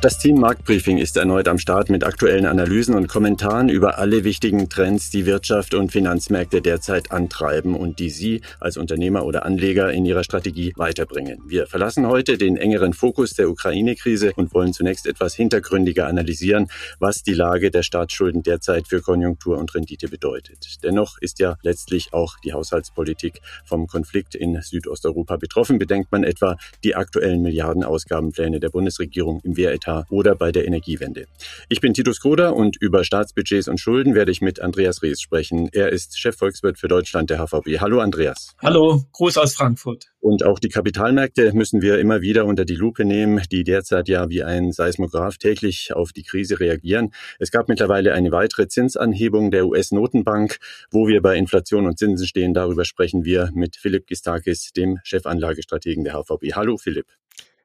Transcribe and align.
Das 0.00 0.16
Team 0.16 0.38
Marktbriefing 0.38 0.98
ist 0.98 1.16
erneut 1.16 1.48
am 1.48 1.58
Start 1.58 1.90
mit 1.90 2.04
aktuellen 2.04 2.46
Analysen 2.46 2.94
und 2.94 3.08
Kommentaren 3.08 3.68
über 3.68 3.98
alle 3.98 4.22
wichtigen 4.22 4.68
Trends, 4.68 5.10
die 5.10 5.26
Wirtschaft 5.26 5.74
und 5.74 5.90
Finanzmärkte 5.90 6.62
derzeit 6.62 7.10
antreiben 7.10 7.74
und 7.74 7.98
die 7.98 8.10
Sie 8.10 8.42
als 8.60 8.76
Unternehmer 8.76 9.24
oder 9.24 9.44
Anleger 9.44 9.92
in 9.92 10.06
Ihrer 10.06 10.22
Strategie 10.22 10.72
weiterbringen. 10.76 11.40
Wir 11.48 11.66
verlassen 11.66 12.06
heute 12.06 12.38
den 12.38 12.56
engeren 12.56 12.92
Fokus 12.92 13.32
der 13.32 13.50
Ukraine-Krise 13.50 14.34
und 14.36 14.54
wollen 14.54 14.72
zunächst 14.72 15.04
etwas 15.04 15.34
hintergründiger 15.34 16.06
analysieren, 16.06 16.68
was 17.00 17.24
die 17.24 17.34
Lage 17.34 17.72
der 17.72 17.82
Staatsschulden 17.82 18.44
derzeit 18.44 18.86
für 18.86 19.02
Konjunktur 19.02 19.58
und 19.58 19.74
Rendite 19.74 20.06
bedeutet. 20.06 20.78
Dennoch 20.84 21.18
ist 21.20 21.40
ja 21.40 21.56
letztlich 21.62 22.12
auch 22.12 22.36
die 22.44 22.52
Haushaltspolitik 22.52 23.40
vom 23.64 23.88
Konflikt 23.88 24.36
in 24.36 24.62
Südosteuropa 24.62 25.38
betroffen. 25.38 25.80
Bedenkt 25.80 26.12
man 26.12 26.22
etwa 26.22 26.56
die 26.84 26.94
aktuellen 26.94 27.42
Milliardenausgabenpläne 27.42 28.60
der 28.60 28.70
Bundesregierung 28.70 29.40
im 29.42 29.56
Wehretat 29.56 29.87
oder 30.10 30.34
bei 30.34 30.52
der 30.52 30.66
Energiewende. 30.66 31.26
Ich 31.68 31.80
bin 31.80 31.94
Titus 31.94 32.20
Koder 32.20 32.54
und 32.54 32.76
über 32.76 33.04
Staatsbudgets 33.04 33.68
und 33.68 33.80
Schulden 33.80 34.14
werde 34.14 34.30
ich 34.30 34.40
mit 34.40 34.60
Andreas 34.60 35.02
Rees 35.02 35.20
sprechen. 35.20 35.68
Er 35.72 35.90
ist 35.90 36.18
Chefvolkswirt 36.18 36.78
für 36.78 36.88
Deutschland 36.88 37.30
der 37.30 37.38
HVB. 37.38 37.80
Hallo 37.80 38.00
Andreas. 38.00 38.54
Hallo, 38.58 39.04
Gruß 39.12 39.38
aus 39.38 39.54
Frankfurt. 39.54 40.06
Und 40.20 40.44
auch 40.44 40.58
die 40.58 40.68
Kapitalmärkte 40.68 41.52
müssen 41.52 41.80
wir 41.80 41.98
immer 42.00 42.20
wieder 42.20 42.44
unter 42.44 42.64
die 42.64 42.74
Lupe 42.74 43.04
nehmen, 43.04 43.40
die 43.52 43.62
derzeit 43.62 44.08
ja 44.08 44.28
wie 44.28 44.42
ein 44.42 44.72
Seismograph 44.72 45.38
täglich 45.38 45.92
auf 45.94 46.12
die 46.12 46.24
Krise 46.24 46.58
reagieren. 46.58 47.12
Es 47.38 47.50
gab 47.50 47.68
mittlerweile 47.68 48.14
eine 48.14 48.32
weitere 48.32 48.66
Zinsanhebung 48.66 49.50
der 49.50 49.66
US-Notenbank. 49.66 50.58
Wo 50.90 51.06
wir 51.06 51.22
bei 51.22 51.36
Inflation 51.36 51.86
und 51.86 51.98
Zinsen 51.98 52.26
stehen, 52.26 52.52
darüber 52.52 52.84
sprechen 52.84 53.24
wir 53.24 53.50
mit 53.54 53.76
Philipp 53.76 54.06
Gistakis, 54.06 54.72
dem 54.72 54.98
Chefanlagestrategen 55.04 56.04
der 56.04 56.14
HVB. 56.14 56.54
Hallo 56.54 56.76
Philipp. 56.76 57.06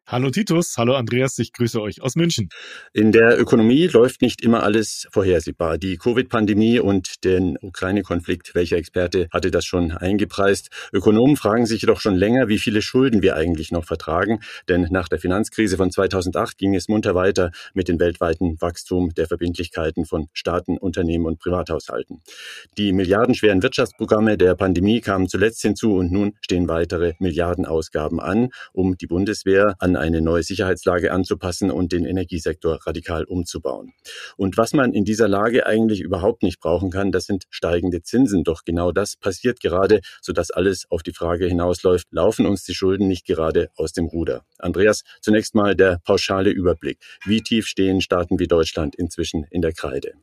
Hallo 0.06 0.30
Titus, 0.32 0.76
hallo 0.78 0.96
Andreas, 0.96 1.40
ich 1.40 1.54
grüße 1.54 1.82
euch 1.82 2.02
aus 2.02 2.18
München. 2.18 2.50
In 2.92 3.14
der 3.14 3.40
Ökonomie 3.40 3.88
läuft 3.88 4.22
nicht 4.22 4.42
immer 4.42 4.62
alles 4.62 5.08
vorhersehbar. 5.10 5.78
Die 5.78 5.96
Covid-Pandemie 5.96 6.80
und 6.80 7.24
den 7.24 7.58
Ukraine-Konflikt, 7.62 8.54
welcher 8.54 8.76
Experte 8.76 9.30
hatte 9.32 9.50
das 9.50 9.64
schon 9.64 9.92
eingepreist? 9.92 10.68
Ökonomen 10.92 11.38
fragen 11.38 11.66
sich 11.66 11.84
jedoch 11.84 12.02
schon 12.02 12.16
länger, 12.16 12.50
wie 12.50 12.60
viele 12.60 12.82
Schulden 12.82 13.22
wir 13.22 13.38
eigentlich 13.38 13.72
noch 13.72 13.86
vertragen. 13.86 14.42
Denn 14.68 14.90
nach 14.92 15.08
der 15.08 15.20
Finanzkrise 15.20 15.78
von 15.78 15.90
2008 15.90 16.58
ging 16.58 16.76
es 16.76 16.90
munter 16.90 17.16
weiter 17.16 17.52
mit 17.74 17.88
dem 17.88 17.98
weltweiten 17.98 18.60
Wachstum 18.60 19.14
der 19.14 19.28
Verbindlichkeiten 19.28 20.06
von 20.06 20.28
Staaten, 20.34 20.78
Unternehmen 20.78 21.26
und 21.26 21.40
Privathaushalten. 21.40 22.22
Die 22.78 22.92
milliardenschweren 22.92 23.64
Wirtschaftsprogramme 23.64 24.38
der 24.38 24.56
Pandemie 24.56 25.00
kamen 25.00 25.30
zuletzt 25.30 25.62
hinzu 25.62 25.96
und 25.96 26.12
nun 26.12 26.34
stehen 26.42 26.68
weitere 26.68 27.14
Milliardenausgaben 27.20 28.20
an, 28.20 28.50
um 28.74 28.98
die 28.98 29.08
Bundeswehr 29.08 29.76
an 29.80 29.93
eine 29.96 30.22
neue 30.22 30.44
Sicherheitslage 30.44 31.12
anzupassen 31.12 31.72
und 31.72 31.92
den 31.92 32.06
Energiesektor 32.06 32.80
radikal 32.86 33.24
umzubauen. 33.24 33.94
Und 34.38 34.58
was 34.58 34.74
man 34.74 34.94
in 34.94 35.06
dieser 35.06 35.28
Lage 35.28 35.66
eigentlich 35.66 36.02
überhaupt 36.02 36.44
nicht 36.44 36.60
brauchen 36.60 36.90
kann, 36.90 37.12
das 37.12 37.26
sind 37.26 37.46
steigende 37.50 38.02
Zinsen. 38.02 38.44
Doch 38.44 38.64
genau 38.66 38.92
das 38.92 39.16
passiert 39.16 39.60
gerade, 39.60 40.02
sodass 40.22 40.52
alles 40.52 40.86
auf 40.90 41.04
die 41.04 41.14
Frage 41.14 41.48
hinausläuft, 41.48 42.08
laufen 42.12 42.46
uns 42.46 42.64
die 42.64 42.74
Schulden 42.74 43.08
nicht 43.08 43.26
gerade 43.26 43.70
aus 43.76 43.94
dem 43.94 44.06
Ruder? 44.06 44.46
Andreas, 44.60 45.04
zunächst 45.22 45.56
mal 45.56 45.76
der 45.76 46.00
pauschale 46.04 46.50
Überblick. 46.50 47.00
Wie 47.26 47.42
tief 47.42 47.68
stehen 47.68 48.02
Staaten 48.02 48.40
wie 48.40 48.48
Deutschland 48.48 48.96
inzwischen 48.96 49.46
in 49.50 49.62
der 49.62 49.74
Kreide? 49.74 50.14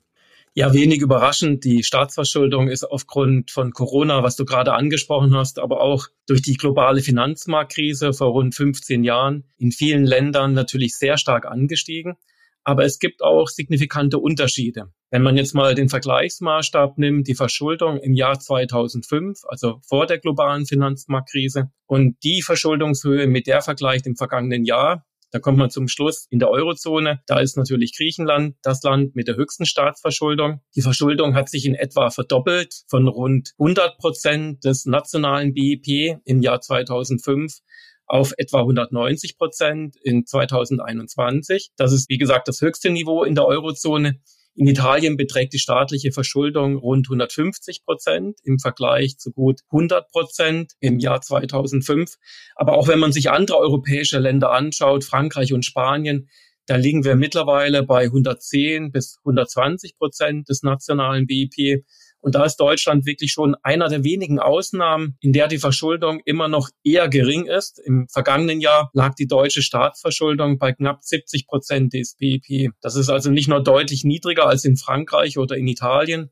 Ja, 0.52 0.74
wenig 0.74 1.00
überraschend. 1.00 1.64
Die 1.64 1.84
Staatsverschuldung 1.84 2.68
ist 2.68 2.82
aufgrund 2.82 3.52
von 3.52 3.70
Corona, 3.70 4.24
was 4.24 4.34
du 4.34 4.44
gerade 4.44 4.72
angesprochen 4.72 5.32
hast, 5.36 5.60
aber 5.60 5.80
auch 5.80 6.08
durch 6.26 6.42
die 6.42 6.54
globale 6.54 7.02
Finanzmarktkrise 7.02 8.12
vor 8.12 8.32
rund 8.32 8.56
15 8.56 9.04
Jahren 9.04 9.44
in 9.58 9.70
vielen 9.70 10.04
Ländern 10.04 10.52
natürlich 10.52 10.96
sehr 10.96 11.18
stark 11.18 11.46
angestiegen. 11.46 12.16
Aber 12.64 12.84
es 12.84 12.98
gibt 12.98 13.22
auch 13.22 13.46
signifikante 13.46 14.18
Unterschiede. 14.18 14.92
Wenn 15.10 15.22
man 15.22 15.36
jetzt 15.36 15.54
mal 15.54 15.76
den 15.76 15.88
Vergleichsmaßstab 15.88 16.98
nimmt, 16.98 17.28
die 17.28 17.34
Verschuldung 17.36 17.98
im 17.98 18.14
Jahr 18.14 18.38
2005, 18.38 19.42
also 19.46 19.78
vor 19.86 20.06
der 20.06 20.18
globalen 20.18 20.66
Finanzmarktkrise, 20.66 21.70
und 21.86 22.16
die 22.24 22.42
Verschuldungshöhe 22.42 23.28
mit 23.28 23.46
der 23.46 23.62
vergleicht 23.62 24.06
im 24.06 24.16
vergangenen 24.16 24.64
Jahr, 24.64 25.06
da 25.30 25.38
kommt 25.38 25.58
man 25.58 25.70
zum 25.70 25.88
Schluss 25.88 26.26
in 26.30 26.38
der 26.38 26.50
Eurozone. 26.50 27.20
Da 27.26 27.40
ist 27.40 27.56
natürlich 27.56 27.96
Griechenland 27.96 28.56
das 28.62 28.82
Land 28.82 29.14
mit 29.14 29.28
der 29.28 29.36
höchsten 29.36 29.64
Staatsverschuldung. 29.64 30.60
Die 30.74 30.82
Verschuldung 30.82 31.34
hat 31.34 31.48
sich 31.48 31.66
in 31.66 31.74
etwa 31.74 32.10
verdoppelt 32.10 32.82
von 32.88 33.06
rund 33.06 33.52
100 33.58 33.98
Prozent 33.98 34.64
des 34.64 34.86
nationalen 34.86 35.54
BIP 35.54 36.18
im 36.24 36.42
Jahr 36.42 36.60
2005 36.60 37.58
auf 38.06 38.32
etwa 38.38 38.60
190 38.60 39.38
Prozent 39.38 39.96
in 40.02 40.26
2021. 40.26 41.70
Das 41.76 41.92
ist, 41.92 42.08
wie 42.08 42.18
gesagt, 42.18 42.48
das 42.48 42.60
höchste 42.60 42.90
Niveau 42.90 43.22
in 43.22 43.36
der 43.36 43.46
Eurozone. 43.46 44.20
In 44.54 44.66
Italien 44.66 45.16
beträgt 45.16 45.52
die 45.52 45.58
staatliche 45.58 46.12
Verschuldung 46.12 46.76
rund 46.76 47.06
150 47.06 47.84
Prozent 47.84 48.38
im 48.42 48.58
Vergleich 48.58 49.16
zu 49.16 49.32
gut 49.32 49.60
100 49.70 50.10
Prozent 50.10 50.72
im 50.80 50.98
Jahr 50.98 51.20
2005. 51.20 52.16
Aber 52.56 52.76
auch 52.76 52.88
wenn 52.88 52.98
man 52.98 53.12
sich 53.12 53.30
andere 53.30 53.58
europäische 53.58 54.18
Länder 54.18 54.50
anschaut, 54.50 55.04
Frankreich 55.04 55.52
und 55.52 55.64
Spanien, 55.64 56.28
da 56.66 56.76
liegen 56.76 57.04
wir 57.04 57.16
mittlerweile 57.16 57.82
bei 57.82 58.04
110 58.04 58.92
bis 58.92 59.18
120 59.24 59.96
Prozent 59.96 60.48
des 60.48 60.62
nationalen 60.62 61.26
BIP. 61.26 61.84
Und 62.20 62.34
da 62.34 62.44
ist 62.44 62.56
Deutschland 62.56 63.06
wirklich 63.06 63.32
schon 63.32 63.56
einer 63.62 63.88
der 63.88 64.04
wenigen 64.04 64.38
Ausnahmen, 64.38 65.16
in 65.20 65.32
der 65.32 65.48
die 65.48 65.58
Verschuldung 65.58 66.20
immer 66.24 66.48
noch 66.48 66.68
eher 66.84 67.08
gering 67.08 67.46
ist. 67.46 67.78
Im 67.78 68.08
vergangenen 68.08 68.60
Jahr 68.60 68.90
lag 68.92 69.14
die 69.14 69.26
deutsche 69.26 69.62
Staatsverschuldung 69.62 70.58
bei 70.58 70.72
knapp 70.72 71.02
70 71.02 71.46
Prozent 71.46 71.94
des 71.94 72.16
BIP. 72.16 72.72
Das 72.80 72.96
ist 72.96 73.08
also 73.08 73.30
nicht 73.30 73.48
nur 73.48 73.62
deutlich 73.62 74.04
niedriger 74.04 74.46
als 74.46 74.64
in 74.64 74.76
Frankreich 74.76 75.38
oder 75.38 75.56
in 75.56 75.66
Italien, 75.66 76.30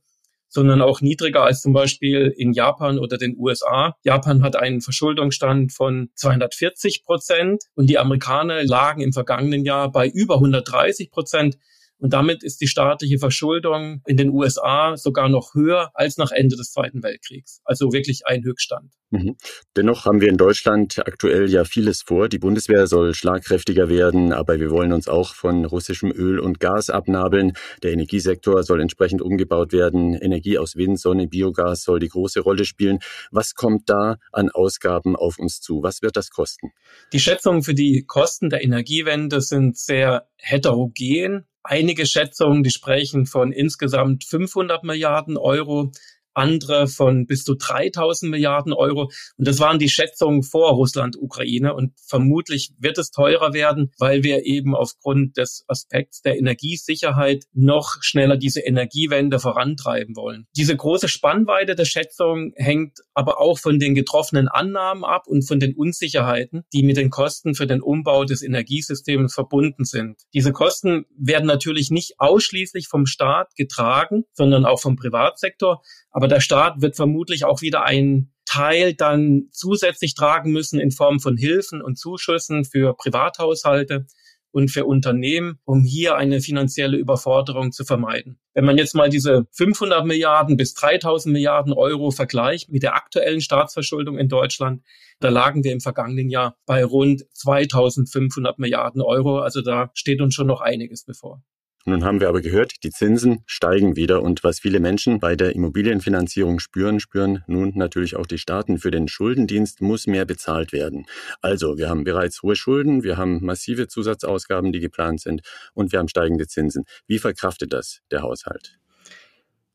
sondern 0.49 0.83
auch 0.83 1.01
niedriger 1.01 1.43
als 1.43 1.63
zum 1.63 1.73
Beispiel 1.73 2.35
in 2.37 2.53
Japan 2.53 2.99
oder 2.99 3.19
den 3.19 3.37
USA. 3.39 3.97
Japan 4.03 4.43
hat 4.43 4.57
einen 4.57 4.81
Verschuldungsstand 4.81 5.73
von 5.73 6.11
240 6.15 7.05
Prozent 7.05 7.65
und 7.75 7.89
die 7.89 7.99
Amerikaner 7.99 8.65
lagen 8.65 9.03
im 9.03 9.13
vergangenen 9.13 9.65
Jahr 9.65 9.93
bei 9.93 10.09
über 10.09 10.35
130 10.37 11.11
Prozent. 11.11 11.59
Und 11.99 12.13
damit 12.13 12.45
ist 12.45 12.61
die 12.61 12.69
staatliche 12.69 13.19
Verschuldung 13.19 14.03
in 14.07 14.17
den 14.17 14.31
USA 14.31 14.97
sogar 14.97 15.29
noch 15.29 15.55
höher 15.55 15.91
als 15.95 16.17
nach 16.17 16.31
Ende 16.31 16.57
des 16.57 16.73
Zweiten 16.73 17.03
Weltkriegs. 17.03 17.61
Also 17.65 17.93
wirklich 17.93 18.27
ein 18.27 18.45
Höchststand. 18.45 18.95
Mhm. 19.11 19.37
Dennoch 19.75 20.05
haben 20.05 20.21
wir 20.21 20.29
in 20.29 20.37
Deutschland 20.37 20.99
aktuell 20.99 21.51
ja 21.51 21.65
vieles 21.65 22.03
vor. 22.03 22.29
Die 22.29 22.39
Bundeswehr 22.39 22.87
soll 22.87 23.15
schlagkräftiger 23.15 23.89
werden, 23.89 24.33
aber 24.33 24.61
wir 24.61 24.71
wollen 24.71 24.93
uns 24.93 25.09
auch 25.09 25.35
von 25.35 25.65
russischem 25.65 26.13
Öl 26.13 26.39
und 26.39 26.61
Gas 26.61 26.91
abnabeln. 26.91 27.55
Der 27.83 27.93
Energiesektor 27.93 28.63
soll 28.63 28.81
entsprechend 28.81 29.23
umgebaut 29.23 29.73
werden. 29.73 30.15
Energie 30.15 30.59
aus 30.59 30.77
Wind, 30.77 31.01
Sonne, 31.01 31.27
Biogas 31.27 31.83
soll 31.83 32.01
die 32.01 32.09
große 32.09 32.41
Rolle 32.41 32.65
spielen. 32.65 32.99
Was 33.31 33.55
kommt 33.55 33.89
da 33.89 34.19
an 34.31 34.51
Ausgaben 34.51 35.17
auf 35.17 35.39
uns 35.39 35.61
zu? 35.61 35.83
Was 35.83 36.03
wird 36.03 36.17
das 36.17 36.31
kosten? 36.31 36.73
Die 37.13 37.21
Schätzungen 37.21 37.63
für 37.63 37.75
die 37.75 38.05
Kosten 38.07 38.51
der 38.51 38.63
Energiewende 38.63 39.41
sind 39.41 39.79
sehr 39.79 40.29
heterogen. 40.37 41.47
Einige 41.71 42.07
Schätzungen, 42.07 42.63
die 42.63 42.71
sprechen 42.71 43.27
von 43.27 43.53
insgesamt 43.53 44.25
500 44.25 44.85
Milliarden 44.85 45.37
Euro 45.37 45.93
andere 46.39 46.87
von 46.87 47.27
bis 47.27 47.45
zu 47.45 47.55
3000 47.55 48.31
Milliarden 48.31 48.73
Euro. 48.73 49.11
Und 49.37 49.47
das 49.47 49.59
waren 49.59 49.79
die 49.79 49.89
Schätzungen 49.89 50.43
vor 50.43 50.73
Russland-Ukraine. 50.73 51.75
Und 51.75 51.93
vermutlich 52.07 52.73
wird 52.79 52.99
es 52.99 53.11
teurer 53.11 53.53
werden, 53.53 53.93
weil 53.99 54.23
wir 54.23 54.47
eben 54.47 54.75
aufgrund 54.75 55.37
des 55.37 55.65
Aspekts 55.69 56.23
der 56.23 56.39
Energiesicherheit 56.39 57.45
noch 57.53 57.97
schneller 58.01 58.37
diese 58.37 58.61
Energiewende 58.61 59.39
vorantreiben 59.39 60.17
wollen. 60.17 60.47
Diese 60.57 60.77
große 60.77 61.09
Spannweite 61.09 61.75
der 61.75 61.85
Schätzungen 61.85 62.53
hängt 62.57 62.99
aber 63.15 63.41
auch 63.41 63.59
von 63.59 63.79
den 63.79 63.95
getroffenen 63.95 64.49
Annahmen 64.49 65.05
ab 65.05 65.27
und 65.27 65.47
von 65.47 65.59
den 65.59 65.75
Unsicherheiten, 65.75 66.63
die 66.73 66.83
mit 66.83 66.97
den 66.97 67.11
Kosten 67.11 67.55
für 67.55 67.67
den 67.67 67.83
Umbau 67.83 68.25
des 68.25 68.43
Energiesystems 68.43 69.35
verbunden 69.35 69.85
sind. 69.85 70.23
Diese 70.33 70.53
Kosten 70.53 71.07
werden 71.17 71.47
natürlich 71.47 71.91
nicht 71.91 72.15
ausschließlich 72.19 72.87
vom 72.89 73.07
Staat 73.07 73.55
getragen, 73.57 74.25
sondern 74.33 74.65
auch 74.65 74.81
vom 74.81 74.97
Privatsektor. 74.97 75.83
Aber 76.11 76.28
der 76.29 76.41
Staat 76.41 76.81
wird 76.81 76.97
vermutlich 76.97 77.45
auch 77.45 77.63
wieder 77.63 77.85
einen 77.85 78.33
Teil 78.47 78.95
dann 78.95 79.49
zusätzlich 79.53 80.15
tragen 80.15 80.53
müssen 80.53 80.81
in 80.81 80.91
Form 80.91 81.21
von 81.21 81.37
Hilfen 81.37 81.83
und 81.83 81.99
Zuschüssen 81.99 82.65
für 82.65 82.95
Privathaushalte 82.95 84.07
und 84.51 84.71
für 84.71 84.87
Unternehmen, 84.87 85.59
um 85.65 85.85
hier 85.85 86.17
eine 86.17 86.41
finanzielle 86.41 86.97
Überforderung 86.97 87.73
zu 87.73 87.85
vermeiden. 87.85 88.39
Wenn 88.55 88.65
man 88.65 88.79
jetzt 88.79 88.95
mal 88.95 89.11
diese 89.11 89.47
500 89.53 90.07
Milliarden 90.07 90.57
bis 90.57 90.75
3000 90.75 91.33
Milliarden 91.33 91.73
Euro 91.73 92.11
vergleicht 92.11 92.71
mit 92.71 92.83
der 92.83 92.95
aktuellen 92.95 93.41
Staatsverschuldung 93.41 94.19
in 94.19 94.29
Deutschland, 94.29 94.83
da 95.21 95.29
lagen 95.29 95.65
wir 95.65 95.73
im 95.73 95.81
vergangenen 95.81 96.31
Jahr 96.31 96.57
bei 96.65 96.85
rund 96.85 97.25
2500 97.35 98.59
Milliarden 98.59 99.03
Euro. 99.03 99.41
Also 99.41 99.61
da 99.61 99.91
steht 99.95 100.21
uns 100.21 100.35
schon 100.35 100.47
noch 100.47 100.61
einiges 100.61 101.05
bevor. 101.05 101.43
Nun 101.85 102.05
haben 102.05 102.21
wir 102.21 102.29
aber 102.29 102.41
gehört, 102.41 102.83
die 102.83 102.91
Zinsen 102.91 103.43
steigen 103.47 103.97
wieder 103.97 104.23
und 104.23 104.45
was 104.45 104.61
viele 104.61 104.81
Menschen 104.81 105.21
bei 105.21 105.37
der 105.37 105.55
Immobilienfinanzierung 105.55 106.59
spüren, 106.59 107.01
spüren 107.01 107.45
nun 107.47 107.73
natürlich 107.77 108.17
auch 108.17 108.27
die 108.27 108.39
Staaten. 108.39 108.79
Für 108.79 108.91
den 108.91 109.09
Schuldendienst 109.09 109.81
muss 109.81 110.07
mehr 110.07 110.25
bezahlt 110.25 110.73
werden. 110.73 111.07
Also, 111.41 111.79
wir 111.79 111.89
haben 111.89 112.05
bereits 112.05 112.43
hohe 112.43 112.57
Schulden, 112.57 113.05
wir 113.05 113.17
haben 113.17 113.45
massive 113.45 113.89
Zusatzausgaben, 113.89 114.73
die 114.73 114.81
geplant 114.81 115.21
sind 115.21 115.43
und 115.73 115.93
wir 115.93 115.99
haben 115.99 116.09
steigende 116.09 116.47
Zinsen. 116.47 116.85
Wie 117.07 117.19
verkraftet 117.19 117.73
das 117.73 118.01
der 118.11 118.23
Haushalt? 118.23 118.79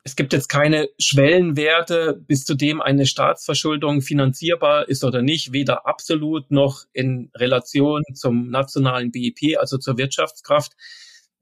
Es 0.06 0.18
gibt 0.18 0.34
jetzt 0.34 0.50
keine 0.50 0.90
Schwellenwerte, 1.00 2.22
bis 2.28 2.44
zu 2.44 2.56
dem 2.56 2.82
eine 2.82 3.06
Staatsverschuldung 3.06 4.02
finanzierbar 4.02 4.90
ist 4.90 5.06
oder 5.06 5.22
nicht, 5.22 5.54
weder 5.54 5.88
absolut 5.88 6.52
noch 6.52 6.84
in 6.92 7.32
Relation 7.36 8.04
zum 8.14 8.50
nationalen 8.50 9.12
BIP, 9.12 9.58
also 9.58 9.78
zur 9.78 9.98
Wirtschaftskraft. 9.98 10.74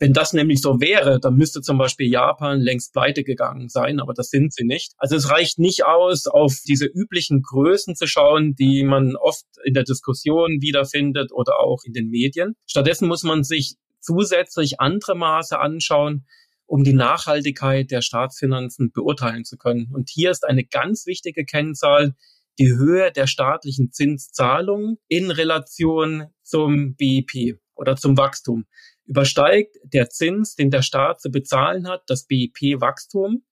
Wenn 0.02 0.14
das 0.14 0.34
nämlich 0.34 0.62
so 0.62 0.82
wäre, 0.82 1.20
dann 1.20 1.36
müsste 1.36 1.62
zum 1.62 1.78
Beispiel 1.78 2.10
Japan 2.10 2.60
längst 2.60 2.92
pleite 2.92 3.24
gegangen 3.24 3.70
sein, 3.70 4.00
aber 4.00 4.16
das 4.16 4.32
sind 4.32 4.52
sie 4.52 4.64
nicht. 4.64 4.94
Also 4.98 5.16
es 5.16 5.30
reicht 5.30 5.60
nicht 5.60 5.86
aus, 5.86 6.26
auf 6.26 6.58
diese 6.68 6.88
üblichen 6.88 7.44
Größen 7.44 7.96
zu 7.96 8.08
schauen, 8.08 8.56
die 8.56 8.84
man 8.84 9.16
oft 9.16 9.46
in 9.64 9.76
der 9.76 9.84
Diskussion 9.84 10.60
wiederfindet 10.60 11.32
oder 11.32 11.60
auch 11.60 11.84
in 11.84 11.94
den 11.94 12.10
Medien. 12.10 12.56
Stattdessen 12.66 13.08
muss 13.08 13.22
man 13.22 13.44
sich 13.44 13.76
zusätzlich 14.00 14.80
andere 14.80 15.14
Maße 15.14 15.60
anschauen, 15.60 16.26
um 16.66 16.84
die 16.84 16.94
Nachhaltigkeit 16.94 17.92
der 17.92 18.02
Staatsfinanzen 18.02 18.92
beurteilen 18.92 19.46
zu 19.46 19.56
können. 19.56 19.92
Und 19.94 20.10
hier 20.10 20.32
ist 20.32 20.50
eine 20.50 20.66
ganz 20.66 21.06
wichtige 21.06 21.46
Kennzahl 21.46 22.16
die 22.58 22.72
Höhe 22.72 23.12
der 23.12 23.28
staatlichen 23.28 23.92
Zinszahlungen 23.92 24.98
in 25.08 25.30
Relation 25.30 26.26
zum 26.42 26.96
BIP 26.96 27.60
oder 27.76 27.98
zum 27.98 28.18
Wachstum 28.18 28.66
übersteigt 29.06 29.78
der 29.84 30.10
Zins, 30.10 30.56
den 30.56 30.72
der 30.72 30.82
Staat 30.82 31.22
zu 31.22 31.30
bezahlen 31.30 31.88
hat, 31.88 32.04
das 32.08 32.26
BIP-Wachstum, 32.26 33.44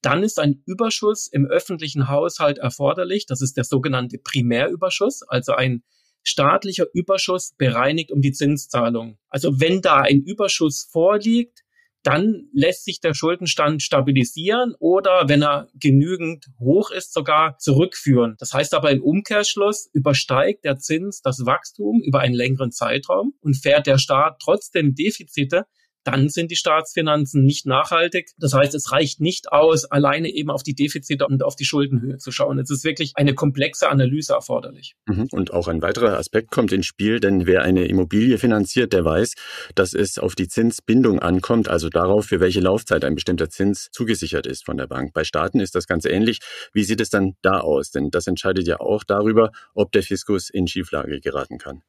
dann 0.00 0.22
ist 0.22 0.38
ein 0.38 0.62
Überschuss 0.66 1.28
im 1.28 1.46
öffentlichen 1.46 2.08
Haushalt 2.08 2.58
erforderlich. 2.58 3.26
Das 3.26 3.40
ist 3.40 3.56
der 3.56 3.64
sogenannte 3.64 4.18
Primärüberschuss, 4.18 5.22
also 5.22 5.52
ein 5.52 5.84
staatlicher 6.24 6.86
Überschuss 6.92 7.54
bereinigt 7.56 8.12
um 8.12 8.20
die 8.20 8.32
Zinszahlung. 8.32 9.18
Also 9.28 9.60
wenn 9.60 9.80
da 9.80 10.00
ein 10.02 10.22
Überschuss 10.22 10.88
vorliegt, 10.90 11.62
dann 12.02 12.48
lässt 12.52 12.84
sich 12.84 13.00
der 13.00 13.14
Schuldenstand 13.14 13.82
stabilisieren 13.82 14.74
oder, 14.78 15.28
wenn 15.28 15.42
er 15.42 15.68
genügend 15.74 16.46
hoch 16.58 16.90
ist, 16.90 17.12
sogar 17.12 17.58
zurückführen. 17.58 18.34
Das 18.38 18.52
heißt 18.52 18.74
aber 18.74 18.90
im 18.90 19.02
Umkehrschluss 19.02 19.88
übersteigt 19.92 20.64
der 20.64 20.78
Zins 20.78 21.20
das 21.22 21.46
Wachstum 21.46 22.02
über 22.04 22.20
einen 22.20 22.34
längeren 22.34 22.72
Zeitraum 22.72 23.34
und 23.40 23.56
fährt 23.56 23.86
der 23.86 23.98
Staat 23.98 24.40
trotzdem 24.42 24.94
Defizite, 24.94 25.66
dann 26.04 26.28
sind 26.28 26.50
die 26.50 26.56
Staatsfinanzen 26.56 27.44
nicht 27.44 27.66
nachhaltig. 27.66 28.30
Das 28.38 28.54
heißt, 28.54 28.74
es 28.74 28.92
reicht 28.92 29.20
nicht 29.20 29.52
aus, 29.52 29.84
alleine 29.84 30.28
eben 30.28 30.50
auf 30.50 30.62
die 30.62 30.74
Defizite 30.74 31.26
und 31.26 31.42
auf 31.42 31.56
die 31.56 31.64
Schuldenhöhe 31.64 32.18
zu 32.18 32.32
schauen. 32.32 32.58
Es 32.58 32.70
ist 32.70 32.84
wirklich 32.84 33.12
eine 33.14 33.34
komplexe 33.34 33.88
Analyse 33.88 34.34
erforderlich. 34.34 34.94
Mhm. 35.06 35.28
Und 35.30 35.52
auch 35.52 35.68
ein 35.68 35.82
weiterer 35.82 36.18
Aspekt 36.18 36.50
kommt 36.50 36.72
ins 36.72 36.86
Spiel, 36.86 37.20
denn 37.20 37.46
wer 37.46 37.62
eine 37.62 37.86
Immobilie 37.86 38.38
finanziert, 38.38 38.92
der 38.92 39.04
weiß, 39.04 39.34
dass 39.74 39.94
es 39.94 40.18
auf 40.18 40.34
die 40.34 40.48
Zinsbindung 40.48 41.18
ankommt, 41.20 41.68
also 41.68 41.88
darauf, 41.88 42.26
für 42.26 42.40
welche 42.40 42.60
Laufzeit 42.60 43.04
ein 43.04 43.14
bestimmter 43.14 43.48
Zins 43.50 43.88
zugesichert 43.92 44.46
ist 44.46 44.64
von 44.64 44.76
der 44.76 44.86
Bank. 44.86 45.12
Bei 45.12 45.24
Staaten 45.24 45.60
ist 45.60 45.74
das 45.74 45.86
ganz 45.86 46.04
ähnlich. 46.04 46.40
Wie 46.72 46.84
sieht 46.84 47.00
es 47.00 47.10
dann 47.10 47.34
da 47.42 47.60
aus? 47.60 47.90
Denn 47.90 48.10
das 48.10 48.26
entscheidet 48.26 48.66
ja 48.66 48.80
auch 48.80 49.04
darüber, 49.04 49.50
ob 49.74 49.92
der 49.92 50.02
Fiskus 50.02 50.50
in 50.50 50.66
Schieflage 50.66 51.20
geraten 51.20 51.58
kann. 51.58 51.82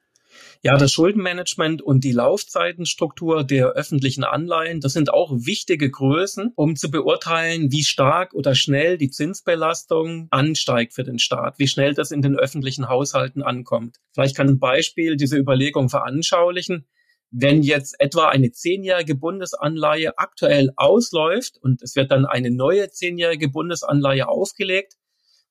Ja, 0.65 0.77
das 0.77 0.93
Schuldenmanagement 0.93 1.81
und 1.81 2.05
die 2.05 2.13
Laufzeitenstruktur 2.13 3.43
der 3.43 3.71
öffentlichen 3.71 4.23
Anleihen, 4.23 4.79
das 4.79 4.93
sind 4.93 5.11
auch 5.11 5.33
wichtige 5.33 5.91
Größen, 5.91 6.53
um 6.55 6.77
zu 6.77 6.89
beurteilen, 6.89 7.73
wie 7.73 7.83
stark 7.83 8.33
oder 8.33 8.55
schnell 8.55 8.97
die 8.97 9.09
Zinsbelastung 9.09 10.29
ansteigt 10.31 10.93
für 10.93 11.03
den 11.03 11.19
Staat, 11.19 11.59
wie 11.59 11.67
schnell 11.67 11.93
das 11.93 12.11
in 12.11 12.21
den 12.21 12.37
öffentlichen 12.37 12.87
Haushalten 12.87 13.43
ankommt. 13.43 13.97
Vielleicht 14.13 14.37
kann 14.37 14.47
ein 14.47 14.59
Beispiel 14.59 15.17
diese 15.17 15.37
Überlegung 15.37 15.89
veranschaulichen. 15.89 16.87
Wenn 17.29 17.61
jetzt 17.61 17.99
etwa 17.99 18.29
eine 18.29 18.53
zehnjährige 18.53 19.15
Bundesanleihe 19.15 20.17
aktuell 20.17 20.71
ausläuft 20.77 21.57
und 21.57 21.81
es 21.81 21.97
wird 21.97 22.09
dann 22.09 22.25
eine 22.25 22.51
neue 22.51 22.89
zehnjährige 22.89 23.49
Bundesanleihe 23.49 24.29
aufgelegt, 24.29 24.93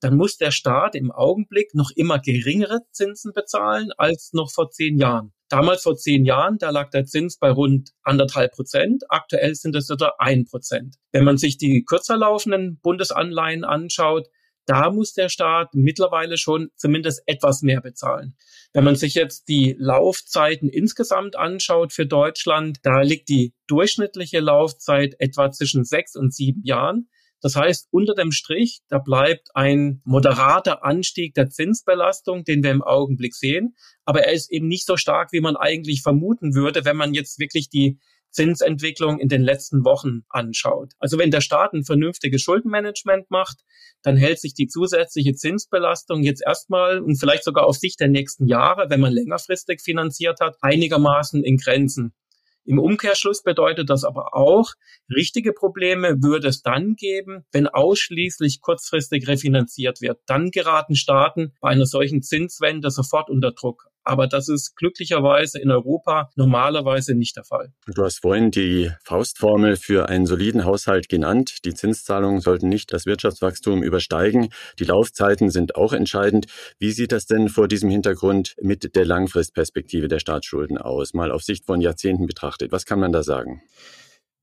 dann 0.02 0.16
muss 0.16 0.36
der 0.36 0.50
Staat 0.50 0.96
im 0.96 1.12
Augenblick 1.12 1.74
noch 1.74 1.90
immer 1.94 2.18
geringere 2.18 2.80
Zinsen 2.90 3.32
bezahlen 3.32 3.90
als 3.96 4.32
noch 4.32 4.50
vor 4.50 4.70
zehn 4.70 4.98
Jahren. 4.98 5.32
Damals 5.48 5.82
vor 5.82 5.96
zehn 5.96 6.24
Jahren, 6.24 6.58
da 6.58 6.70
lag 6.70 6.90
der 6.90 7.04
Zins 7.04 7.38
bei 7.38 7.50
rund 7.50 7.90
anderthalb 8.02 8.52
Prozent. 8.52 9.04
Aktuell 9.10 9.54
sind 9.54 9.76
es 9.76 9.90
etwa 9.90 10.14
ein 10.18 10.44
Prozent. 10.44 10.96
Wenn 11.12 11.24
man 11.24 11.36
sich 11.36 11.56
die 11.56 11.84
kürzer 11.84 12.16
laufenden 12.16 12.80
Bundesanleihen 12.82 13.62
anschaut, 13.62 14.26
da 14.66 14.90
muss 14.90 15.12
der 15.12 15.28
Staat 15.28 15.74
mittlerweile 15.74 16.36
schon 16.36 16.70
zumindest 16.76 17.22
etwas 17.26 17.62
mehr 17.62 17.80
bezahlen. 17.80 18.34
Wenn 18.72 18.84
man 18.84 18.96
sich 18.96 19.14
jetzt 19.14 19.48
die 19.48 19.76
Laufzeiten 19.78 20.68
insgesamt 20.68 21.36
anschaut 21.36 21.92
für 21.92 22.06
Deutschland, 22.06 22.78
da 22.82 23.02
liegt 23.02 23.28
die 23.28 23.54
durchschnittliche 23.68 24.40
Laufzeit 24.40 25.14
etwa 25.18 25.52
zwischen 25.52 25.84
sechs 25.84 26.16
und 26.16 26.34
sieben 26.34 26.62
Jahren. 26.64 27.08
Das 27.42 27.56
heißt, 27.56 27.88
unter 27.90 28.14
dem 28.14 28.30
Strich, 28.30 28.80
da 28.88 28.98
bleibt 28.98 29.50
ein 29.54 30.00
moderater 30.04 30.84
Anstieg 30.84 31.34
der 31.34 31.50
Zinsbelastung, 31.50 32.44
den 32.44 32.62
wir 32.62 32.70
im 32.70 32.82
Augenblick 32.82 33.34
sehen. 33.34 33.74
Aber 34.04 34.22
er 34.22 34.32
ist 34.32 34.50
eben 34.50 34.68
nicht 34.68 34.86
so 34.86 34.96
stark, 34.96 35.32
wie 35.32 35.40
man 35.40 35.56
eigentlich 35.56 36.02
vermuten 36.02 36.54
würde, 36.54 36.84
wenn 36.84 36.96
man 36.96 37.14
jetzt 37.14 37.40
wirklich 37.40 37.68
die 37.68 37.98
Zinsentwicklung 38.30 39.18
in 39.18 39.28
den 39.28 39.42
letzten 39.42 39.84
Wochen 39.84 40.22
anschaut. 40.28 40.92
Also 40.98 41.18
wenn 41.18 41.30
der 41.30 41.42
Staat 41.42 41.74
ein 41.74 41.84
vernünftiges 41.84 42.40
Schuldenmanagement 42.42 43.30
macht, 43.30 43.58
dann 44.02 44.16
hält 44.16 44.40
sich 44.40 44.54
die 44.54 44.68
zusätzliche 44.68 45.34
Zinsbelastung 45.34 46.22
jetzt 46.22 46.42
erstmal 46.44 47.00
und 47.00 47.18
vielleicht 47.18 47.44
sogar 47.44 47.66
auf 47.66 47.76
Sicht 47.76 48.00
der 48.00 48.08
nächsten 48.08 48.46
Jahre, 48.46 48.88
wenn 48.88 49.00
man 49.00 49.12
längerfristig 49.12 49.82
finanziert 49.82 50.40
hat, 50.40 50.56
einigermaßen 50.62 51.44
in 51.44 51.58
Grenzen. 51.58 52.14
Im 52.64 52.78
Umkehrschluss 52.78 53.42
bedeutet 53.42 53.90
das 53.90 54.04
aber 54.04 54.34
auch, 54.34 54.72
richtige 55.08 55.52
Probleme 55.52 56.22
würde 56.22 56.48
es 56.48 56.62
dann 56.62 56.94
geben, 56.94 57.44
wenn 57.50 57.66
ausschließlich 57.66 58.60
kurzfristig 58.60 59.26
refinanziert 59.26 60.00
wird. 60.00 60.20
Dann 60.26 60.50
geraten 60.50 60.94
Staaten 60.94 61.52
bei 61.60 61.70
einer 61.70 61.86
solchen 61.86 62.22
Zinswende 62.22 62.90
sofort 62.90 63.30
unter 63.30 63.52
Druck. 63.52 63.91
Aber 64.04 64.26
das 64.26 64.48
ist 64.48 64.76
glücklicherweise 64.76 65.60
in 65.60 65.70
Europa 65.70 66.30
normalerweise 66.34 67.14
nicht 67.14 67.36
der 67.36 67.44
Fall. 67.44 67.72
Du 67.86 68.02
hast 68.02 68.20
vorhin 68.20 68.50
die 68.50 68.90
Faustformel 69.04 69.76
für 69.76 70.08
einen 70.08 70.26
soliden 70.26 70.64
Haushalt 70.64 71.08
genannt. 71.08 71.64
Die 71.64 71.74
Zinszahlungen 71.74 72.40
sollten 72.40 72.68
nicht 72.68 72.92
das 72.92 73.06
Wirtschaftswachstum 73.06 73.82
übersteigen. 73.82 74.48
Die 74.78 74.84
Laufzeiten 74.84 75.50
sind 75.50 75.76
auch 75.76 75.92
entscheidend. 75.92 76.46
Wie 76.78 76.92
sieht 76.92 77.12
das 77.12 77.26
denn 77.26 77.48
vor 77.48 77.68
diesem 77.68 77.90
Hintergrund 77.90 78.56
mit 78.60 78.96
der 78.96 79.04
Langfristperspektive 79.04 80.08
der 80.08 80.18
Staatsschulden 80.18 80.78
aus? 80.78 81.14
Mal 81.14 81.30
auf 81.30 81.42
Sicht 81.42 81.64
von 81.64 81.80
Jahrzehnten 81.80 82.26
betrachtet. 82.26 82.72
Was 82.72 82.86
kann 82.86 82.98
man 82.98 83.12
da 83.12 83.22
sagen? 83.22 83.62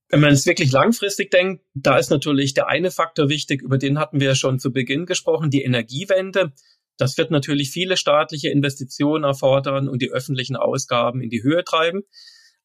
Wenn 0.10 0.22
man 0.22 0.32
es 0.32 0.48
wirklich 0.48 0.72
langfristig 0.72 1.30
denkt, 1.30 1.64
da 1.76 1.98
ist 2.00 2.10
natürlich 2.10 2.56
der 2.56 2.68
eine 2.68 2.90
Faktor 2.90 3.30
wichtig, 3.30 3.62
über 3.62 3.78
den 3.78 4.00
hatten 4.00 4.20
wir 4.20 4.34
schon 4.34 4.58
zu 4.58 4.74
Beginn 4.74 5.06
gesprochen, 5.06 5.52
die 5.52 5.62
Energiewende. 5.62 6.52
Das 7.00 7.18
wird 7.18 7.32
natürlich 7.32 7.72
viele 7.72 7.98
staatliche 7.98 8.50
Investitionen 8.50 9.24
erfordern 9.24 9.88
und 9.88 10.02
die 10.02 10.12
öffentlichen 10.12 10.58
Ausgaben 10.58 11.22
in 11.22 11.30
die 11.30 11.42
Höhe 11.42 11.64
treiben. 11.64 12.02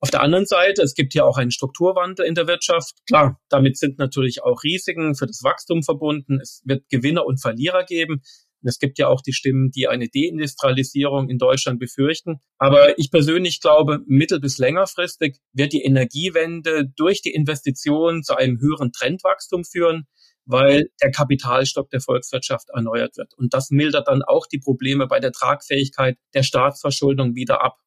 Auf 0.01 0.11
der 0.11 0.23
anderen 0.23 0.45
Seite, 0.45 0.83
es 0.83 0.95
gibt 0.95 1.15
ja 1.15 1.25
auch 1.25 1.39
einen 1.39 1.53
Strukturwandel 1.53 2.27
in 2.27 2.35
der 2.35 2.49
Wirtschaft. 2.49 2.97
Klar, 3.07 3.41
damit 3.49 3.79
sind 3.79 3.97
natürlich 3.99 4.43
auch 4.43 4.65
Risiken 4.65 5.15
für 5.15 5.27
das 5.27 5.43
Wachstum 5.45 5.83
verbunden. 5.83 6.41
Es 6.41 6.61
wird 6.65 6.89
Gewinner 6.91 7.25
und 7.25 7.41
Verlierer 7.41 7.85
geben. 7.85 8.23
Es 8.63 8.79
gibt 8.79 8.99
ja 8.99 9.09
auch 9.09 9.21
die 9.21 9.33
Stimmen, 9.33 9.71
die 9.71 9.89
eine 9.89 10.09
Deindustrialisierung 10.09 11.29
in 11.29 11.39
Deutschland 11.39 11.79
befürchten. 11.79 12.41
Aber 12.59 12.99
ich 12.99 13.11
persönlich 13.11 13.61
glaube, 13.61 14.01
mittel- 14.07 14.41
bis 14.41 14.59
längerfristig 14.59 15.39
wird 15.53 15.73
die 15.73 15.83
Energiewende 15.83 16.91
durch 16.97 17.23
die 17.23 17.33
Investitionen 17.33 18.25
zu 18.25 18.37
einem 18.37 18.59
höheren 18.59 18.91
Trendwachstum 18.91 19.65
führen 19.65 20.07
weil 20.47 20.91
der 21.03 21.11
Kapitalstock 21.11 21.91
der 21.91 22.01
Volkswirtschaft 22.01 22.71
erneuert 22.71 23.17
wird. 23.17 23.35
Und 23.35 23.55
das 23.55 23.71
mildert 23.71 24.09
dann 24.09 24.23
auch 24.23 24.47
die 24.47 24.59
Probleme 24.59 25.07
bei 25.07 25.21
der 25.21 25.33
Tragfähigkeit 25.33 26.17
der 26.35 26.43
Staatsverschuldung 26.43 27.35
wieder 27.35 27.65
ab. 27.65 27.79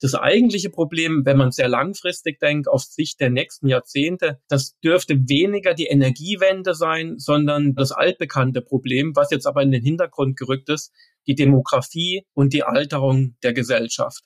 Das 0.00 0.14
eigentliche 0.14 0.68
Problem, 0.68 1.22
wenn 1.24 1.38
man 1.38 1.52
sehr 1.52 1.68
langfristig 1.68 2.38
denkt, 2.38 2.68
auf 2.68 2.82
Sicht 2.82 3.18
der 3.18 3.30
nächsten 3.30 3.66
Jahrzehnte, 3.66 4.40
das 4.48 4.78
dürfte 4.84 5.14
weniger 5.28 5.72
die 5.72 5.86
Energiewende 5.86 6.74
sein, 6.74 7.14
sondern 7.18 7.74
das 7.74 7.92
altbekannte 7.92 8.60
Problem, 8.60 9.16
was 9.16 9.30
jetzt 9.30 9.46
aber 9.46 9.62
in 9.62 9.70
den 9.70 9.82
Hintergrund 9.82 10.36
gerückt 10.36 10.68
ist, 10.68 10.92
die 11.26 11.34
Demografie 11.34 12.26
und 12.34 12.52
die 12.52 12.62
Alterung 12.62 13.36
der 13.42 13.54
Gesellschaft. 13.54 14.22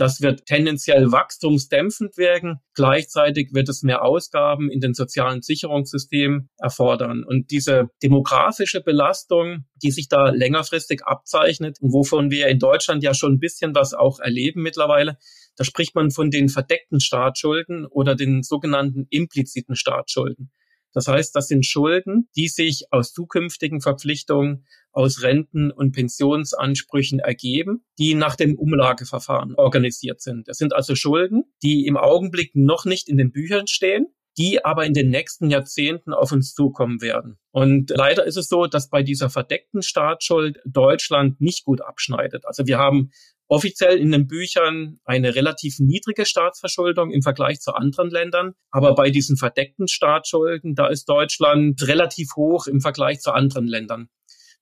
Das 0.00 0.22
wird 0.22 0.46
tendenziell 0.46 1.12
wachstumsdämpfend 1.12 2.16
wirken. 2.16 2.60
Gleichzeitig 2.72 3.50
wird 3.52 3.68
es 3.68 3.82
mehr 3.82 4.02
Ausgaben 4.02 4.70
in 4.70 4.80
den 4.80 4.94
sozialen 4.94 5.42
Sicherungssystemen 5.42 6.48
erfordern. 6.56 7.22
Und 7.22 7.50
diese 7.50 7.90
demografische 8.02 8.80
Belastung, 8.80 9.66
die 9.74 9.90
sich 9.90 10.08
da 10.08 10.30
längerfristig 10.30 11.02
abzeichnet 11.04 11.76
und 11.82 11.92
wovon 11.92 12.30
wir 12.30 12.48
in 12.48 12.58
Deutschland 12.58 13.02
ja 13.02 13.12
schon 13.12 13.34
ein 13.34 13.40
bisschen 13.40 13.74
was 13.74 13.92
auch 13.92 14.20
erleben 14.20 14.62
mittlerweile, 14.62 15.18
Da 15.56 15.64
spricht 15.64 15.94
man 15.94 16.10
von 16.10 16.30
den 16.30 16.48
verdeckten 16.48 17.00
Staatsschulden 17.00 17.84
oder 17.84 18.14
den 18.14 18.42
sogenannten 18.42 19.06
impliziten 19.10 19.76
Staatsschulden. 19.76 20.50
Das 20.94 21.06
heißt, 21.06 21.36
das 21.36 21.48
sind 21.48 21.66
Schulden, 21.66 22.30
die 22.36 22.48
sich 22.48 22.84
aus 22.90 23.12
zukünftigen 23.12 23.82
Verpflichtungen, 23.82 24.64
aus 24.92 25.22
Renten- 25.22 25.70
und 25.70 25.92
Pensionsansprüchen 25.92 27.20
ergeben, 27.20 27.84
die 27.98 28.14
nach 28.14 28.36
dem 28.36 28.56
Umlageverfahren 28.56 29.54
organisiert 29.54 30.20
sind. 30.20 30.48
Das 30.48 30.58
sind 30.58 30.74
also 30.74 30.94
Schulden, 30.94 31.44
die 31.62 31.86
im 31.86 31.96
Augenblick 31.96 32.54
noch 32.54 32.84
nicht 32.84 33.08
in 33.08 33.16
den 33.16 33.32
Büchern 33.32 33.66
stehen, 33.66 34.06
die 34.38 34.64
aber 34.64 34.86
in 34.86 34.94
den 34.94 35.10
nächsten 35.10 35.50
Jahrzehnten 35.50 36.12
auf 36.12 36.32
uns 36.32 36.54
zukommen 36.54 37.02
werden. 37.02 37.38
Und 37.50 37.90
leider 37.90 38.24
ist 38.24 38.36
es 38.36 38.48
so, 38.48 38.66
dass 38.66 38.88
bei 38.88 39.02
dieser 39.02 39.28
verdeckten 39.28 39.82
Staatsschuld 39.82 40.60
Deutschland 40.64 41.40
nicht 41.40 41.64
gut 41.64 41.80
abschneidet. 41.80 42.46
Also 42.46 42.66
wir 42.66 42.78
haben 42.78 43.10
offiziell 43.48 43.98
in 43.98 44.12
den 44.12 44.28
Büchern 44.28 45.00
eine 45.04 45.34
relativ 45.34 45.80
niedrige 45.80 46.24
Staatsverschuldung 46.24 47.10
im 47.10 47.22
Vergleich 47.22 47.60
zu 47.60 47.74
anderen 47.74 48.08
Ländern. 48.08 48.52
Aber 48.70 48.94
bei 48.94 49.10
diesen 49.10 49.36
verdeckten 49.36 49.88
Staatsschulden, 49.88 50.74
da 50.74 50.86
ist 50.86 51.08
Deutschland 51.08 51.86
relativ 51.86 52.36
hoch 52.36 52.68
im 52.68 52.80
Vergleich 52.80 53.20
zu 53.20 53.32
anderen 53.32 53.66
Ländern. 53.66 54.08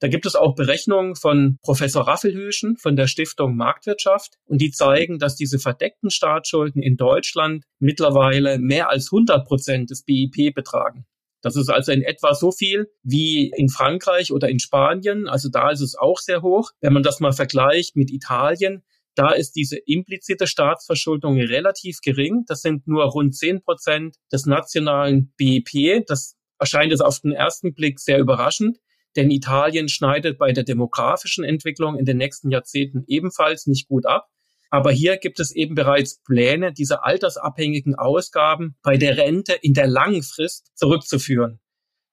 Da 0.01 0.07
gibt 0.07 0.27
es 0.27 0.37
auch 0.37 0.55
Berechnungen 0.55 1.17
von 1.17 1.59
Professor 1.63 2.07
Raffelhüschen 2.07 2.77
von 2.77 2.95
der 2.95 3.09
Stiftung 3.09 3.57
Marktwirtschaft 3.57 4.35
und 4.47 4.61
die 4.61 4.71
zeigen, 4.71 5.19
dass 5.19 5.35
diese 5.35 5.59
verdeckten 5.59 6.11
Staatsschulden 6.11 6.83
in 6.83 6.97
Deutschland 6.97 7.65
mittlerweile 7.81 8.59
mehr 8.59 8.91
als 8.91 9.09
100 9.13 9.47
Prozent 9.47 9.91
des 9.91 10.05
BIP 10.05 10.55
betragen. 10.55 11.05
Das 11.43 11.57
ist 11.57 11.69
also 11.69 11.93
in 11.93 12.03
etwa 12.03 12.35
so 12.35 12.51
viel 12.53 12.91
wie 13.03 13.51
in 13.57 13.69
Frankreich 13.69 14.33
oder 14.33 14.49
in 14.49 14.59
Spanien. 14.59 15.29
Also 15.29 15.49
da 15.49 15.71
ist 15.71 15.81
es 15.81 15.97
auch 15.97 16.19
sehr 16.19 16.43
hoch. 16.43 16.71
Wenn 16.81 16.93
man 16.93 17.03
das 17.03 17.21
mal 17.21 17.33
vergleicht 17.33 17.97
mit 17.97 18.11
Italien, 18.11 18.83
da 19.15 19.31
ist 19.31 19.53
diese 19.57 19.77
implizite 19.77 20.47
Staatsverschuldung 20.47 21.39
relativ 21.39 22.01
gering. 22.03 22.45
Das 22.47 22.61
sind 22.61 22.87
nur 22.87 23.05
rund 23.05 23.37
10 23.37 23.63
Prozent 23.63 24.17
des 24.33 24.47
nationalen 24.47 25.33
BIP. 25.37 26.05
Das 26.07 26.37
erscheint 26.61 26.93
es 26.93 27.01
auf 27.01 27.21
den 27.21 27.33
ersten 27.33 27.73
Blick 27.75 27.99
sehr 27.99 28.19
überraschend 28.19 28.79
denn 29.17 29.31
Italien 29.31 29.89
schneidet 29.89 30.39
bei 30.39 30.53
der 30.53 30.65
demografischen 30.65 31.45
Entwicklung 31.45 31.99
in 31.99 32.05
den 32.05 32.17
nächsten 32.17 32.51
Jahrzehnten 32.51 33.05
ebenfalls 33.07 33.67
nicht 33.67 33.89
gut 33.89 34.07
ab. 34.07 34.29
Aber 34.71 34.93
hier 34.93 35.17
gibt 35.17 35.41
es 35.41 35.55
eben 35.55 35.75
bereits 35.75 36.23
Pläne, 36.23 36.73
diese 36.73 37.05
altersabhängigen 37.05 37.95
Ausgaben 37.95 38.77
bei 38.83 38.97
der 38.99 39.17
Rente 39.17 39.55
in 39.55 39.73
der 39.73 39.87
langen 39.87 40.23
Frist 40.23 40.71
zurückzuführen. 40.75 41.61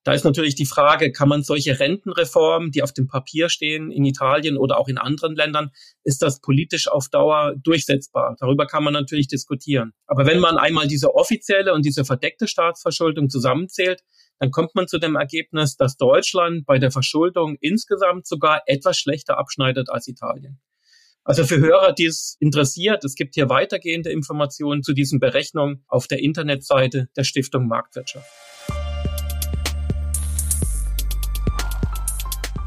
Da 0.05 0.13
ist 0.13 0.23
natürlich 0.23 0.53
die 0.53 0.67
Frage, 0.67 1.11
kann 1.11 1.27
man 1.27 1.41
solche 1.41 1.79
Rentenreformen, 1.79 2.69
die 2.69 2.83
auf 2.83 2.93
dem 2.93 3.07
Papier 3.07 3.49
stehen, 3.49 3.91
in 3.91 4.05
Italien 4.05 4.55
oder 4.55 4.77
auch 4.77 4.87
in 4.87 4.99
anderen 4.99 5.35
Ländern, 5.35 5.71
ist 6.03 6.21
das 6.21 6.41
politisch 6.41 6.87
auf 6.87 7.09
Dauer 7.09 7.55
durchsetzbar? 7.57 8.35
Darüber 8.39 8.67
kann 8.67 8.83
man 8.83 8.93
natürlich 8.93 9.27
diskutieren. 9.27 9.93
Aber 10.05 10.27
wenn 10.27 10.39
man 10.39 10.59
einmal 10.59 10.87
diese 10.87 11.15
offizielle 11.15 11.73
und 11.73 11.85
diese 11.85 12.05
verdeckte 12.05 12.47
Staatsverschuldung 12.47 13.31
zusammenzählt, 13.31 14.03
dann 14.39 14.51
kommt 14.51 14.75
man 14.75 14.87
zu 14.87 14.97
dem 14.97 15.15
Ergebnis, 15.15 15.77
dass 15.77 15.97
Deutschland 15.97 16.65
bei 16.65 16.77
der 16.77 16.91
Verschuldung 16.91 17.57
insgesamt 17.61 18.27
sogar 18.27 18.61
etwas 18.65 18.97
schlechter 18.97 19.37
abschneidet 19.37 19.89
als 19.89 20.07
Italien. 20.07 20.59
Also 21.23 21.43
für 21.43 21.57
Hörer, 21.57 21.93
die 21.93 22.05
es 22.05 22.37
interessiert, 22.39 23.03
es 23.03 23.15
gibt 23.15 23.33
hier 23.33 23.49
weitergehende 23.49 24.11
Informationen 24.11 24.83
zu 24.83 24.93
diesen 24.93 25.19
Berechnungen 25.19 25.83
auf 25.87 26.07
der 26.07 26.19
Internetseite 26.19 27.09
der 27.15 27.23
Stiftung 27.23 27.67
Marktwirtschaft. 27.67 28.29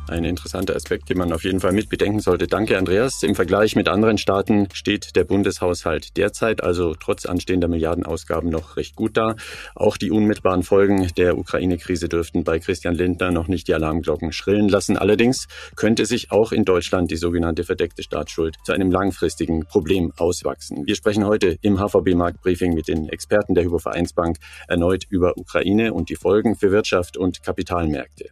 Ein 0.09 0.25
interessanter 0.25 0.75
Aspekt, 0.75 1.11
den 1.11 1.19
man 1.19 1.33
auf 1.33 1.45
jeden 1.45 1.61
Fall 1.61 1.73
mit 1.73 1.91
bedenken 1.91 2.21
sollte. 2.21 2.47
Danke, 2.47 2.79
Andreas. 2.79 3.23
Im 3.23 3.35
Vergleich 3.35 3.77
mit 3.77 3.89
anderen 3.89 4.17
Staaten 4.17 4.69
steht 4.73 5.17
der 5.17 5.25
Bundeshaushalt 5.25 6.17
derzeit 6.17 6.63
also 6.63 6.95
trotz 6.95 7.27
anstehender 7.27 7.69
Milliardenausgaben 7.69 8.49
noch 8.49 8.77
recht 8.77 8.97
gut 8.97 9.17
da. 9.19 9.37
Auch 9.75 9.99
die 9.99 10.11
unmittelbaren 10.11 10.63
Folgen 10.63 11.09
der 11.17 11.37
Ukraine-Krise 11.37 12.09
dürften 12.09 12.43
bei 12.43 12.59
Christian 12.59 12.95
Lindner 12.95 13.31
noch 13.31 13.49
nicht 13.49 13.69
die 13.69 13.75
Alarmglocken 13.75 14.33
schrillen 14.33 14.69
lassen. 14.69 14.97
Allerdings 14.97 15.47
könnte 15.77 16.07
sich 16.07 16.31
auch 16.31 16.53
in 16.53 16.65
Deutschland 16.65 17.11
die 17.11 17.17
sogenannte 17.17 17.65
verdeckte 17.65 18.03
Staatsschuld 18.03 18.57
zu 18.65 18.73
einem 18.73 18.91
langfristigen 18.91 19.67
Problem 19.67 20.13
auswachsen. 20.17 20.87
Wir 20.87 20.97
sprechen 20.97 21.27
heute 21.27 21.59
im 21.61 21.79
HVB-Marktbriefing 21.79 22.73
mit 22.73 22.89
den 22.89 23.09
Experten 23.11 23.55
der 23.55 23.65
Hypovereinsbank 23.65 24.39
erneut 24.69 25.05
über 25.11 25.37
Ukraine 25.37 25.93
und 25.93 26.09
die 26.09 26.17
Folgen 26.17 26.57
für 26.57 26.71
Wirtschaft 26.71 27.17
und 27.17 27.43
Kapitalmärkte. 27.43 28.31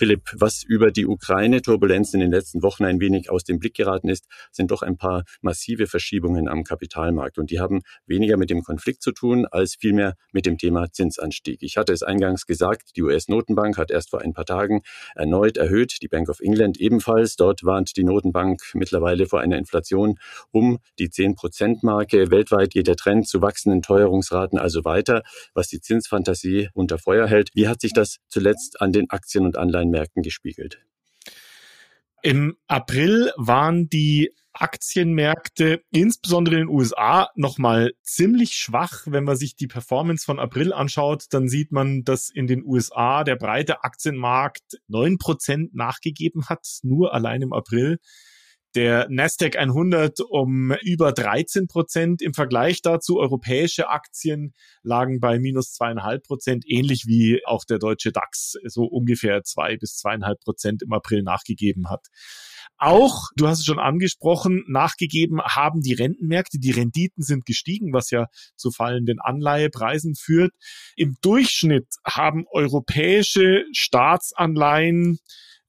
Philipp, 0.00 0.30
was 0.34 0.62
über 0.62 0.92
die 0.92 1.04
Ukraine-Turbulenz 1.04 2.14
in 2.14 2.20
den 2.20 2.30
letzten 2.30 2.62
Wochen 2.62 2.86
ein 2.86 3.00
wenig 3.00 3.28
aus 3.28 3.44
dem 3.44 3.58
Blick 3.58 3.74
geraten 3.74 4.08
ist, 4.08 4.24
sind 4.50 4.70
doch 4.70 4.80
ein 4.80 4.96
paar 4.96 5.24
massive 5.42 5.86
Verschiebungen 5.86 6.48
am 6.48 6.64
Kapitalmarkt. 6.64 7.36
Und 7.36 7.50
die 7.50 7.60
haben 7.60 7.82
weniger 8.06 8.38
mit 8.38 8.48
dem 8.48 8.62
Konflikt 8.62 9.02
zu 9.02 9.12
tun, 9.12 9.44
als 9.44 9.74
vielmehr 9.78 10.14
mit 10.32 10.46
dem 10.46 10.56
Thema 10.56 10.90
Zinsanstieg. 10.90 11.62
Ich 11.62 11.76
hatte 11.76 11.92
es 11.92 12.02
eingangs 12.02 12.46
gesagt, 12.46 12.96
die 12.96 13.02
US-Notenbank 13.02 13.76
hat 13.76 13.90
erst 13.90 14.08
vor 14.08 14.22
ein 14.22 14.32
paar 14.32 14.46
Tagen 14.46 14.80
erneut 15.14 15.58
erhöht, 15.58 15.98
die 16.00 16.08
Bank 16.08 16.30
of 16.30 16.40
England 16.40 16.80
ebenfalls. 16.80 17.36
Dort 17.36 17.62
warnt 17.62 17.94
die 17.98 18.04
Notenbank 18.04 18.62
mittlerweile 18.72 19.26
vor 19.26 19.42
einer 19.42 19.58
Inflation 19.58 20.18
um 20.50 20.78
die 20.98 21.10
10-Prozent-Marke. 21.10 22.30
Weltweit 22.30 22.70
geht 22.70 22.86
der 22.86 22.96
Trend 22.96 23.28
zu 23.28 23.42
wachsenden 23.42 23.82
Teuerungsraten 23.82 24.58
also 24.58 24.82
weiter, 24.86 25.24
was 25.52 25.68
die 25.68 25.82
Zinsfantasie 25.82 26.70
unter 26.72 26.96
Feuer 26.96 27.26
hält. 27.26 27.50
Wie 27.52 27.68
hat 27.68 27.82
sich 27.82 27.92
das 27.92 28.16
zuletzt 28.28 28.80
an 28.80 28.92
den 28.92 29.10
Aktien- 29.10 29.44
und 29.44 29.58
Anleihenmärkten 29.90 30.22
gespiegelt? 30.22 30.80
Im 32.22 32.56
April 32.66 33.32
waren 33.36 33.88
die 33.88 34.30
Aktienmärkte, 34.52 35.82
insbesondere 35.90 36.56
in 36.56 36.66
den 36.66 36.68
USA, 36.68 37.30
nochmal 37.34 37.92
ziemlich 38.02 38.56
schwach. 38.56 39.04
Wenn 39.06 39.24
man 39.24 39.36
sich 39.36 39.56
die 39.56 39.68
Performance 39.68 40.24
von 40.26 40.38
April 40.38 40.72
anschaut, 40.72 41.26
dann 41.30 41.48
sieht 41.48 41.72
man, 41.72 42.02
dass 42.04 42.28
in 42.28 42.46
den 42.46 42.62
USA 42.64 43.24
der 43.24 43.36
breite 43.36 43.84
Aktienmarkt 43.84 44.80
neun 44.86 45.18
Prozent 45.18 45.74
nachgegeben 45.74 46.48
hat, 46.48 46.66
nur 46.82 47.14
allein 47.14 47.42
im 47.42 47.52
April 47.52 48.00
der 48.74 49.06
Nasdaq 49.10 49.56
100 49.56 50.20
um 50.20 50.72
über 50.82 51.12
13 51.12 51.66
Prozent. 51.66 52.22
Im 52.22 52.34
Vergleich 52.34 52.82
dazu 52.82 53.18
europäische 53.18 53.88
Aktien 53.88 54.54
lagen 54.82 55.20
bei 55.20 55.38
minus 55.38 55.72
zweieinhalb 55.72 56.24
Prozent, 56.24 56.64
ähnlich 56.66 57.04
wie 57.06 57.40
auch 57.44 57.64
der 57.64 57.78
deutsche 57.78 58.12
DAX 58.12 58.54
so 58.64 58.84
ungefähr 58.84 59.42
zwei 59.42 59.76
bis 59.76 59.96
zweieinhalb 59.96 60.40
Prozent 60.40 60.82
im 60.82 60.92
April 60.92 61.22
nachgegeben 61.22 61.90
hat. 61.90 62.06
Auch, 62.82 63.28
du 63.36 63.46
hast 63.46 63.58
es 63.58 63.66
schon 63.66 63.78
angesprochen, 63.78 64.64
nachgegeben 64.66 65.42
haben 65.42 65.82
die 65.82 65.92
Rentenmärkte. 65.92 66.58
Die 66.58 66.70
Renditen 66.70 67.22
sind 67.22 67.44
gestiegen, 67.44 67.92
was 67.92 68.10
ja 68.10 68.26
zu 68.56 68.70
fallenden 68.70 69.20
Anleihepreisen 69.20 70.14
führt. 70.14 70.52
Im 70.96 71.16
Durchschnitt 71.20 71.88
haben 72.06 72.46
europäische 72.50 73.64
Staatsanleihen 73.72 75.18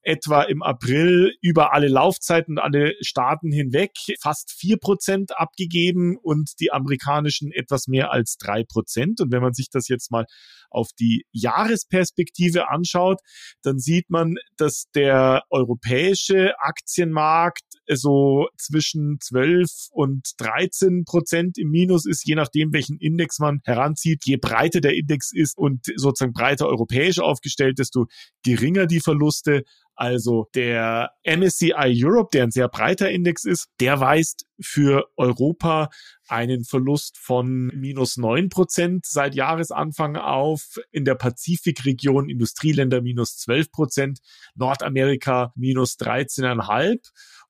etwa 0.03 0.43
im 0.43 0.63
April 0.63 1.33
über 1.41 1.73
alle 1.73 1.87
Laufzeiten, 1.87 2.57
alle 2.57 2.93
Staaten 3.01 3.51
hinweg 3.51 3.91
fast 4.21 4.51
vier 4.51 4.77
Prozent 4.77 5.37
abgegeben 5.37 6.17
und 6.17 6.51
die 6.59 6.71
amerikanischen 6.71 7.51
etwas 7.51 7.87
mehr 7.87 8.11
als 8.11 8.37
drei 8.37 8.63
Prozent. 8.63 9.21
Und 9.21 9.31
wenn 9.31 9.41
man 9.41 9.53
sich 9.53 9.69
das 9.69 9.87
jetzt 9.87 10.11
mal 10.11 10.25
auf 10.69 10.89
die 10.99 11.25
Jahresperspektive 11.31 12.69
anschaut, 12.69 13.19
dann 13.61 13.77
sieht 13.77 14.09
man, 14.09 14.35
dass 14.57 14.85
der 14.95 15.43
europäische 15.49 16.53
Aktienmarkt 16.59 17.63
so 17.87 18.47
zwischen 18.57 19.17
12 19.19 19.69
und 19.91 20.31
13 20.37 21.03
Prozent 21.05 21.57
im 21.57 21.69
Minus 21.69 22.05
ist, 22.05 22.25
je 22.25 22.35
nachdem, 22.35 22.73
welchen 22.73 22.97
Index 22.97 23.39
man 23.39 23.59
heranzieht. 23.65 24.23
Je 24.25 24.37
breiter 24.37 24.81
der 24.81 24.95
Index 24.95 25.31
ist 25.33 25.57
und 25.57 25.85
sozusagen 25.95 26.33
breiter 26.33 26.67
europäisch 26.67 27.19
aufgestellt, 27.19 27.79
desto 27.79 28.05
geringer 28.43 28.87
die 28.87 29.01
Verluste. 29.01 29.63
Also 30.01 30.47
der 30.55 31.11
MSCI 31.23 32.03
Europe, 32.03 32.29
der 32.33 32.45
ein 32.45 32.49
sehr 32.49 32.67
breiter 32.69 33.11
Index 33.11 33.45
ist, 33.45 33.69
der 33.79 33.99
weist 33.99 34.47
für 34.59 35.05
Europa 35.15 35.91
einen 36.27 36.63
Verlust 36.63 37.19
von 37.19 37.67
minus 37.67 38.17
neun 38.17 38.49
Prozent 38.49 39.05
seit 39.05 39.35
Jahresanfang 39.35 40.15
auf. 40.15 40.79
In 40.89 41.05
der 41.05 41.13
Pazifikregion 41.13 42.29
Industrieländer 42.29 43.03
minus 43.03 43.37
zwölf 43.37 43.71
Prozent, 43.71 44.21
Nordamerika 44.55 45.53
minus 45.55 45.99
13,5 45.99 46.97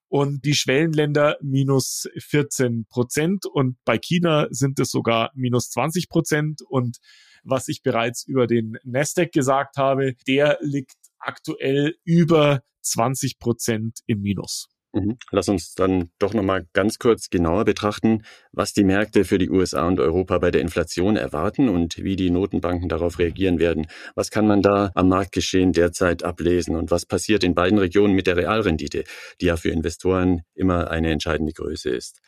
und 0.09 0.43
die 0.43 0.53
Schwellenländer 0.53 1.37
minus 1.41 2.09
14 2.17 2.85
Prozent 2.89 3.45
und 3.45 3.77
bei 3.85 3.97
China 3.97 4.47
sind 4.49 4.77
es 4.81 4.91
sogar 4.91 5.31
minus 5.35 5.69
20 5.69 6.09
Prozent 6.09 6.61
und 6.67 6.97
was 7.43 7.69
ich 7.69 7.81
bereits 7.81 8.23
über 8.27 8.45
den 8.45 8.77
Nasdaq 8.83 9.31
gesagt 9.31 9.77
habe, 9.77 10.15
der 10.27 10.59
liegt 10.61 10.95
aktuell 11.21 11.95
über 12.03 12.61
20 12.81 13.39
Prozent 13.39 13.99
im 14.07 14.21
Minus. 14.21 14.67
Mhm. 14.93 15.17
Lass 15.31 15.47
uns 15.47 15.73
dann 15.73 16.09
doch 16.19 16.33
nochmal 16.33 16.67
ganz 16.73 16.99
kurz 16.99 17.29
genauer 17.29 17.63
betrachten, 17.63 18.23
was 18.51 18.73
die 18.73 18.83
Märkte 18.83 19.23
für 19.23 19.37
die 19.37 19.49
USA 19.49 19.87
und 19.87 19.99
Europa 19.99 20.37
bei 20.39 20.51
der 20.51 20.61
Inflation 20.61 21.15
erwarten 21.15 21.69
und 21.69 21.97
wie 21.97 22.17
die 22.17 22.29
Notenbanken 22.29 22.89
darauf 22.89 23.17
reagieren 23.17 23.59
werden. 23.59 23.87
Was 24.15 24.31
kann 24.31 24.47
man 24.47 24.61
da 24.61 24.91
am 24.95 25.07
Marktgeschehen 25.07 25.71
derzeit 25.71 26.23
ablesen 26.23 26.75
und 26.75 26.91
was 26.91 27.05
passiert 27.05 27.43
in 27.43 27.55
beiden 27.55 27.77
Regionen 27.77 28.15
mit 28.15 28.27
der 28.27 28.35
Realrendite, 28.35 29.05
die 29.39 29.45
ja 29.45 29.55
für 29.55 29.69
Investoren 29.69 30.41
immer 30.55 30.91
eine 30.91 31.11
entscheidende 31.11 31.53
Größe 31.53 31.89
ist? 31.89 32.19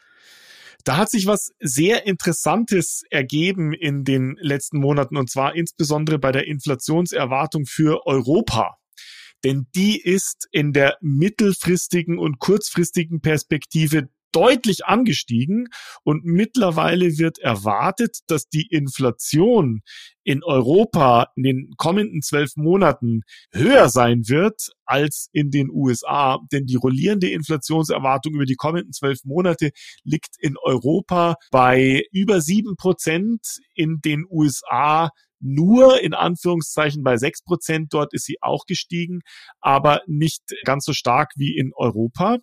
Da 0.86 0.98
hat 0.98 1.10
sich 1.10 1.28
was 1.28 1.52
sehr 1.60 2.06
Interessantes 2.06 3.04
ergeben 3.10 3.74
in 3.74 4.04
den 4.04 4.38
letzten 4.40 4.80
Monaten 4.80 5.18
und 5.18 5.30
zwar 5.30 5.56
insbesondere 5.56 6.18
bei 6.18 6.32
der 6.32 6.48
Inflationserwartung 6.48 7.66
für 7.66 8.06
Europa 8.06 8.78
denn 9.44 9.68
die 9.76 10.00
ist 10.00 10.48
in 10.52 10.74
der 10.74 10.98
mittelfristigen 11.02 12.18
und 12.18 12.40
kurzfristigen 12.40 13.22
Perspektive 13.22 14.10
deutlich 14.34 14.86
angestiegen 14.86 15.68
und 16.04 16.26
mittlerweile 16.26 17.18
wird 17.18 17.40
erwartet, 17.40 18.20
dass 18.28 18.50
die 18.50 18.68
Inflation 18.68 19.82
in 20.24 20.44
Europa 20.44 21.28
in 21.36 21.44
den 21.44 21.70
kommenden 21.78 22.22
zwölf 22.22 22.56
Monaten 22.56 23.22
höher 23.52 23.90
sein 23.90 24.28
wird 24.28 24.72
als 24.86 25.30
in 25.32 25.52
den 25.52 25.70
USA. 25.70 26.40
Denn 26.52 26.66
die 26.66 26.76
rollierende 26.76 27.30
Inflationserwartung 27.30 28.34
über 28.34 28.46
die 28.46 28.56
kommenden 28.56 28.92
zwölf 28.92 29.24
Monate 29.24 29.72
liegt 30.04 30.36
in 30.40 30.56
Europa 30.58 31.36
bei 31.52 32.04
über 32.12 32.42
sieben 32.42 32.76
Prozent, 32.76 33.60
in 33.76 34.00
den 34.02 34.26
USA 34.30 35.12
nur 35.44 36.02
in 36.02 36.14
Anführungszeichen 36.14 37.04
bei 37.04 37.18
sechs 37.18 37.44
Prozent. 37.44 37.94
Dort 37.94 38.14
ist 38.14 38.26
sie 38.26 38.38
auch 38.42 38.66
gestiegen, 38.66 39.22
aber 39.60 40.02
nicht 40.08 40.42
ganz 40.64 40.86
so 40.86 40.94
stark 40.94 41.32
wie 41.36 41.58
in 41.58 41.72
Europa. 41.76 42.38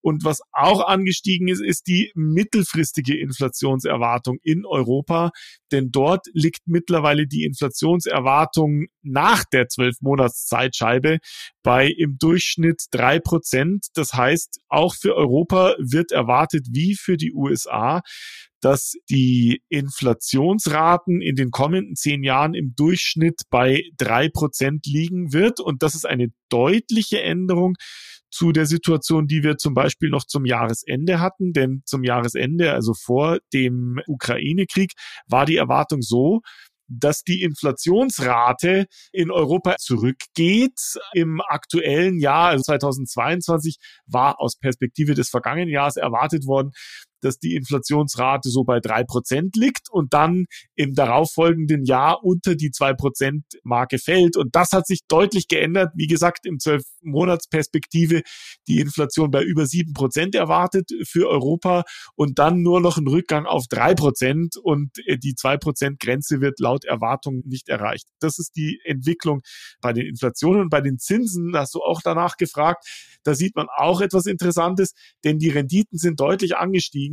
Und 0.00 0.24
was 0.24 0.40
auch 0.52 0.86
angestiegen 0.86 1.48
ist, 1.48 1.62
ist 1.62 1.86
die 1.86 2.10
mittelfristige 2.14 3.18
Inflationserwartung 3.18 4.38
in 4.42 4.64
Europa. 4.64 5.30
Denn 5.72 5.90
dort 5.90 6.26
liegt 6.32 6.66
mittlerweile 6.66 7.26
die 7.26 7.44
Inflationserwartung 7.44 8.86
nach 9.02 9.44
der 9.44 9.68
zwölf 9.68 9.96
Monats 10.00 10.46
Zeitscheibe 10.46 11.18
bei 11.62 11.88
im 11.88 12.18
Durchschnitt 12.18 12.84
drei 12.90 13.18
Prozent. 13.18 13.86
Das 13.94 14.14
heißt, 14.14 14.60
auch 14.68 14.94
für 14.94 15.14
Europa 15.14 15.74
wird 15.78 16.12
erwartet, 16.12 16.66
wie 16.70 16.94
für 16.94 17.16
die 17.16 17.32
USA, 17.32 18.02
dass 18.60 18.94
die 19.10 19.62
Inflationsraten 19.68 21.20
in 21.20 21.36
den 21.36 21.50
kommenden 21.50 21.94
zehn 21.94 22.22
Jahren 22.22 22.54
im 22.54 22.74
Durchschnitt 22.74 23.42
bei 23.50 23.82
drei 23.96 24.28
Prozent 24.28 24.86
liegen 24.86 25.32
wird. 25.32 25.60
Und 25.60 25.82
das 25.82 25.94
ist 25.94 26.06
eine 26.06 26.28
deutliche 26.48 27.22
Änderung 27.22 27.74
zu 28.36 28.52
der 28.52 28.66
Situation, 28.66 29.26
die 29.26 29.42
wir 29.42 29.56
zum 29.56 29.72
Beispiel 29.72 30.10
noch 30.10 30.24
zum 30.24 30.44
Jahresende 30.44 31.20
hatten. 31.20 31.52
Denn 31.52 31.82
zum 31.86 32.04
Jahresende, 32.04 32.72
also 32.72 32.92
vor 32.94 33.38
dem 33.54 33.98
Ukraine-Krieg, 34.06 34.92
war 35.26 35.46
die 35.46 35.56
Erwartung 35.56 36.02
so, 36.02 36.40
dass 36.88 37.22
die 37.22 37.42
Inflationsrate 37.42 38.86
in 39.12 39.30
Europa 39.30 39.76
zurückgeht. 39.78 40.78
Im 41.14 41.40
aktuellen 41.40 42.18
Jahr, 42.18 42.50
also 42.50 42.62
2022, 42.62 43.76
war 44.06 44.40
aus 44.40 44.56
Perspektive 44.56 45.14
des 45.14 45.28
vergangenen 45.28 45.68
Jahres 45.70 45.96
erwartet 45.96 46.46
worden, 46.46 46.72
dass 47.20 47.38
die 47.38 47.54
Inflationsrate 47.54 48.50
so 48.50 48.64
bei 48.64 48.80
drei 48.80 49.04
Prozent 49.04 49.56
liegt 49.56 49.90
und 49.90 50.14
dann 50.14 50.46
im 50.74 50.94
darauffolgenden 50.94 51.84
Jahr 51.84 52.22
unter 52.22 52.54
die 52.54 52.70
zwei 52.70 52.94
Prozent 52.94 53.44
Marke 53.62 53.98
fällt. 53.98 54.36
Und 54.36 54.54
das 54.54 54.72
hat 54.72 54.86
sich 54.86 55.00
deutlich 55.08 55.48
geändert. 55.48 55.92
Wie 55.94 56.06
gesagt, 56.06 56.46
im 56.46 56.58
zwölf 56.58 56.82
Monatsperspektive 57.02 58.22
die 58.68 58.80
Inflation 58.80 59.30
bei 59.30 59.42
über 59.42 59.66
sieben 59.66 59.92
Prozent 59.92 60.34
erwartet 60.34 60.90
für 61.04 61.28
Europa 61.28 61.84
und 62.14 62.38
dann 62.38 62.62
nur 62.62 62.80
noch 62.80 62.98
ein 62.98 63.06
Rückgang 63.06 63.46
auf 63.46 63.64
drei 63.68 63.94
Prozent 63.94 64.56
und 64.56 64.90
die 65.22 65.34
zwei 65.34 65.56
Prozent 65.56 66.00
Grenze 66.00 66.40
wird 66.40 66.60
laut 66.60 66.84
Erwartung 66.84 67.42
nicht 67.44 67.68
erreicht. 67.68 68.06
Das 68.20 68.38
ist 68.38 68.56
die 68.56 68.80
Entwicklung 68.84 69.42
bei 69.80 69.92
den 69.92 70.06
Inflationen 70.06 70.62
und 70.62 70.70
bei 70.70 70.80
den 70.80 70.98
Zinsen. 70.98 71.56
Hast 71.56 71.74
du 71.74 71.80
auch 71.80 72.00
danach 72.02 72.36
gefragt. 72.36 72.86
Da 73.22 73.34
sieht 73.34 73.56
man 73.56 73.66
auch 73.74 74.00
etwas 74.00 74.26
Interessantes, 74.26 74.92
denn 75.24 75.38
die 75.38 75.50
Renditen 75.50 75.98
sind 75.98 76.20
deutlich 76.20 76.56
angestiegen 76.56 77.05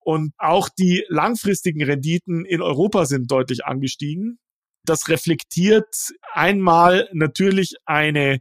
und 0.00 0.32
auch 0.38 0.68
die 0.68 1.04
langfristigen 1.08 1.82
Renditen 1.82 2.44
in 2.44 2.60
Europa 2.60 3.06
sind 3.06 3.30
deutlich 3.30 3.64
angestiegen. 3.64 4.38
Das 4.84 5.08
reflektiert 5.08 5.94
einmal 6.32 7.08
natürlich 7.12 7.74
eine 7.84 8.40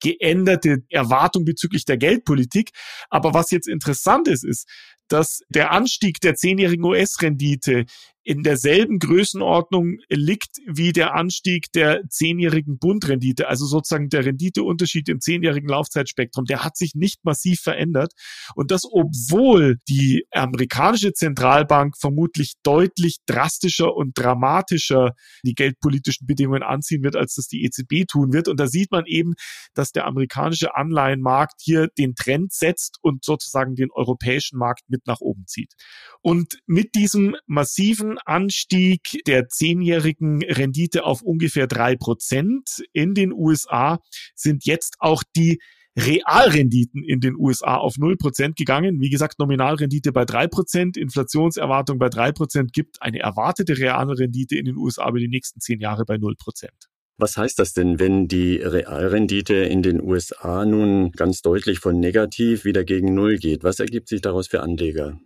geänderte 0.00 0.78
Erwartung 0.90 1.44
bezüglich 1.44 1.84
der 1.84 1.96
Geldpolitik. 1.96 2.70
Aber 3.10 3.34
was 3.34 3.50
jetzt 3.50 3.68
interessant 3.68 4.28
ist, 4.28 4.44
ist, 4.44 4.68
dass 5.08 5.40
der 5.48 5.70
Anstieg 5.72 6.20
der 6.20 6.34
zehnjährigen 6.34 6.84
US-Rendite 6.84 7.84
in 8.24 8.42
derselben 8.42 8.98
Größenordnung 8.98 9.98
liegt 10.08 10.56
wie 10.66 10.92
der 10.92 11.14
Anstieg 11.14 11.70
der 11.72 12.02
zehnjährigen 12.08 12.78
Bundrendite, 12.78 13.48
also 13.48 13.66
sozusagen 13.66 14.08
der 14.08 14.24
Renditeunterschied 14.24 15.08
im 15.10 15.20
zehnjährigen 15.20 15.68
Laufzeitspektrum, 15.68 16.46
der 16.46 16.64
hat 16.64 16.76
sich 16.76 16.94
nicht 16.94 17.24
massiv 17.24 17.60
verändert. 17.60 18.12
Und 18.54 18.70
das, 18.70 18.84
obwohl 18.90 19.76
die 19.88 20.26
amerikanische 20.32 21.12
Zentralbank 21.12 21.96
vermutlich 21.98 22.54
deutlich 22.62 23.18
drastischer 23.26 23.94
und 23.94 24.18
dramatischer 24.18 25.12
die 25.44 25.54
geldpolitischen 25.54 26.26
Bedingungen 26.26 26.62
anziehen 26.62 27.02
wird, 27.02 27.16
als 27.16 27.34
das 27.34 27.46
die 27.46 27.62
EZB 27.64 28.06
tun 28.08 28.32
wird. 28.32 28.48
Und 28.48 28.58
da 28.58 28.66
sieht 28.66 28.90
man 28.90 29.04
eben, 29.06 29.34
dass 29.74 29.92
der 29.92 30.06
amerikanische 30.06 30.74
Anleihenmarkt 30.74 31.60
hier 31.60 31.88
den 31.98 32.14
Trend 32.14 32.54
setzt 32.54 32.98
und 33.02 33.22
sozusagen 33.22 33.74
den 33.74 33.90
europäischen 33.90 34.58
Markt 34.58 34.88
mit 34.88 35.06
nach 35.06 35.20
oben 35.20 35.46
zieht. 35.46 35.74
Und 36.22 36.58
mit 36.66 36.94
diesem 36.94 37.36
massiven 37.46 38.13
Anstieg 38.24 39.22
der 39.26 39.48
zehnjährigen 39.48 40.42
Rendite 40.42 41.04
auf 41.04 41.22
ungefähr 41.22 41.66
drei 41.66 41.96
Prozent 41.96 42.82
in 42.92 43.14
den 43.14 43.32
USA 43.32 44.00
sind 44.34 44.64
jetzt 44.64 44.96
auch 44.98 45.22
die 45.36 45.58
Realrenditen 45.96 47.04
in 47.04 47.20
den 47.20 47.36
USA 47.36 47.76
auf 47.76 47.98
null 47.98 48.16
Prozent 48.16 48.56
gegangen. 48.56 49.00
Wie 49.00 49.10
gesagt, 49.10 49.38
Nominalrendite 49.38 50.12
bei 50.12 50.24
drei 50.24 50.48
Prozent, 50.48 50.96
Inflationserwartung 50.96 51.98
bei 51.98 52.08
drei 52.08 52.32
Prozent 52.32 52.72
gibt 52.72 53.00
eine 53.00 53.20
erwartete 53.20 53.78
Realrendite 53.78 54.56
in 54.56 54.64
den 54.64 54.76
USA 54.76 55.08
über 55.08 55.20
die 55.20 55.28
nächsten 55.28 55.60
zehn 55.60 55.80
Jahre 55.80 56.04
bei 56.04 56.18
null 56.18 56.34
Prozent. 56.36 56.88
Was 57.16 57.36
heißt 57.36 57.60
das 57.60 57.74
denn, 57.74 58.00
wenn 58.00 58.26
die 58.26 58.56
Realrendite 58.56 59.54
in 59.54 59.82
den 59.82 60.02
USA 60.02 60.64
nun 60.64 61.12
ganz 61.12 61.42
deutlich 61.42 61.78
von 61.78 62.00
negativ 62.00 62.64
wieder 62.64 62.82
gegen 62.82 63.14
Null 63.14 63.36
geht? 63.36 63.62
Was 63.62 63.78
ergibt 63.78 64.08
sich 64.08 64.20
daraus 64.20 64.48
für 64.48 64.62
Anleger? 64.62 65.20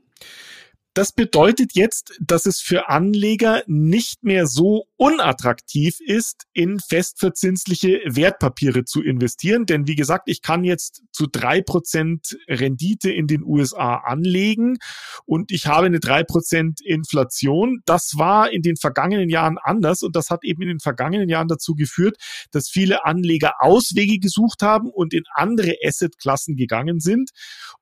Das 0.98 1.12
bedeutet 1.12 1.76
jetzt, 1.76 2.18
dass 2.20 2.44
es 2.44 2.58
für 2.58 2.88
Anleger 2.88 3.62
nicht 3.68 4.24
mehr 4.24 4.48
so 4.48 4.86
unattraktiv 4.96 6.00
ist, 6.00 6.46
in 6.54 6.80
festverzinsliche 6.80 8.00
Wertpapiere 8.04 8.84
zu 8.84 9.00
investieren. 9.00 9.64
Denn 9.64 9.86
wie 9.86 9.94
gesagt, 9.94 10.24
ich 10.26 10.42
kann 10.42 10.64
jetzt 10.64 11.04
zu 11.12 11.28
drei 11.30 11.62
Prozent 11.62 12.36
Rendite 12.48 13.12
in 13.12 13.28
den 13.28 13.44
USA 13.44 13.98
anlegen 13.98 14.78
und 15.24 15.52
ich 15.52 15.68
habe 15.68 15.86
eine 15.86 16.00
drei 16.00 16.24
Prozent 16.24 16.80
Inflation. 16.84 17.80
Das 17.86 18.14
war 18.16 18.50
in 18.50 18.62
den 18.62 18.76
vergangenen 18.76 19.30
Jahren 19.30 19.56
anders 19.62 20.02
und 20.02 20.16
das 20.16 20.30
hat 20.30 20.42
eben 20.42 20.62
in 20.62 20.68
den 20.68 20.80
vergangenen 20.80 21.28
Jahren 21.28 21.46
dazu 21.46 21.76
geführt, 21.76 22.16
dass 22.50 22.68
viele 22.68 23.04
Anleger 23.04 23.52
Auswege 23.60 24.18
gesucht 24.18 24.62
haben 24.62 24.90
und 24.90 25.14
in 25.14 25.22
andere 25.32 25.76
Assetklassen 25.84 26.56
gegangen 26.56 26.98
sind. 26.98 27.30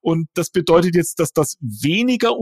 Und 0.02 0.28
das 0.34 0.50
bedeutet 0.50 0.94
jetzt, 0.94 1.18
dass 1.18 1.32
das 1.32 1.56
weniger 1.60 2.36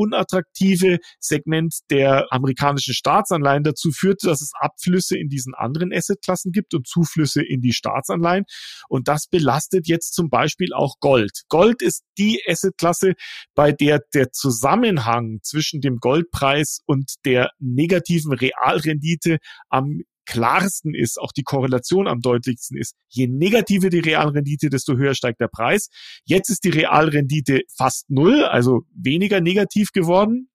unattraktive 0.65 0.99
Segment 1.21 1.75
der 1.91 2.27
amerikanischen 2.31 2.95
Staatsanleihen 2.95 3.65
dazu 3.65 3.91
führt, 3.91 4.23
dass 4.25 4.41
es 4.41 4.53
Abflüsse 4.59 5.19
in 5.19 5.29
diesen 5.29 5.55
anderen 5.55 5.93
Assetklassen 5.93 6.53
gibt 6.53 6.75
und 6.75 6.87
Zuflüsse 6.87 7.43
in 7.43 7.61
die 7.61 7.73
Staatsanleihen. 7.73 8.45
Und 8.89 9.09
das 9.09 9.27
belastet 9.27 9.87
jetzt 9.87 10.15
zum 10.15 10.31
Beispiel 10.31 10.73
auch 10.73 10.97
Gold. 11.01 11.43
Gold 11.49 11.83
ist 11.83 12.03
die 12.19 12.41
Assetklasse, 12.47 13.15
bei 13.55 13.73
der 13.73 14.01
der 14.15 14.33
Zusammenhang 14.33 15.39
zwischen 15.43 15.81
dem 15.81 15.99
Goldpreis 15.99 16.81
und 16.87 17.15
der 17.25 17.51
negativen 17.59 18.33
Realrendite 18.33 19.39
am 19.69 20.01
klarsten 20.27 20.95
ist, 20.95 21.21
auch 21.21 21.33
die 21.33 21.43
Korrelation 21.43 22.09
am 22.09 22.21
deutlichsten 22.21 22.79
ist. 22.79 22.95
Je 23.09 23.27
negativer 23.27 23.91
die 23.91 24.01
Realrendite, 24.01 24.71
desto 24.71 24.97
höher 24.97 25.15
steigt 25.15 25.41
der 25.41 25.49
Preis. 25.49 25.89
Jetzt 26.25 26.51
ist 26.51 26.65
die 26.65 26.71
Realrendite 26.71 27.63
fast 27.77 28.11
null, 28.11 28.45
also 28.45 28.83
weniger 28.95 29.41
negativ 29.41 29.93
geworden. 29.93 30.49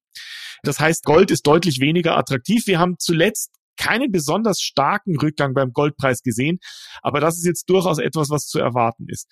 Das 0.64 0.80
heißt, 0.80 1.04
Gold 1.04 1.32
ist 1.32 1.48
deutlich 1.48 1.80
weniger 1.80 2.18
attraktiv. 2.18 2.68
Wir 2.68 2.80
haben 2.80 2.96
zuletzt 3.00 3.52
keinen 3.80 4.12
besonders 4.12 4.60
starken 4.60 5.18
Rückgang 5.18 5.54
beim 5.54 5.72
Goldpreis 5.72 6.22
gesehen, 6.22 6.60
aber 7.02 7.20
das 7.20 7.38
ist 7.38 7.46
jetzt 7.46 7.70
durchaus 7.70 7.98
etwas, 7.98 8.30
was 8.30 8.46
zu 8.48 8.60
erwarten 8.60 9.08
ist. 9.08 9.28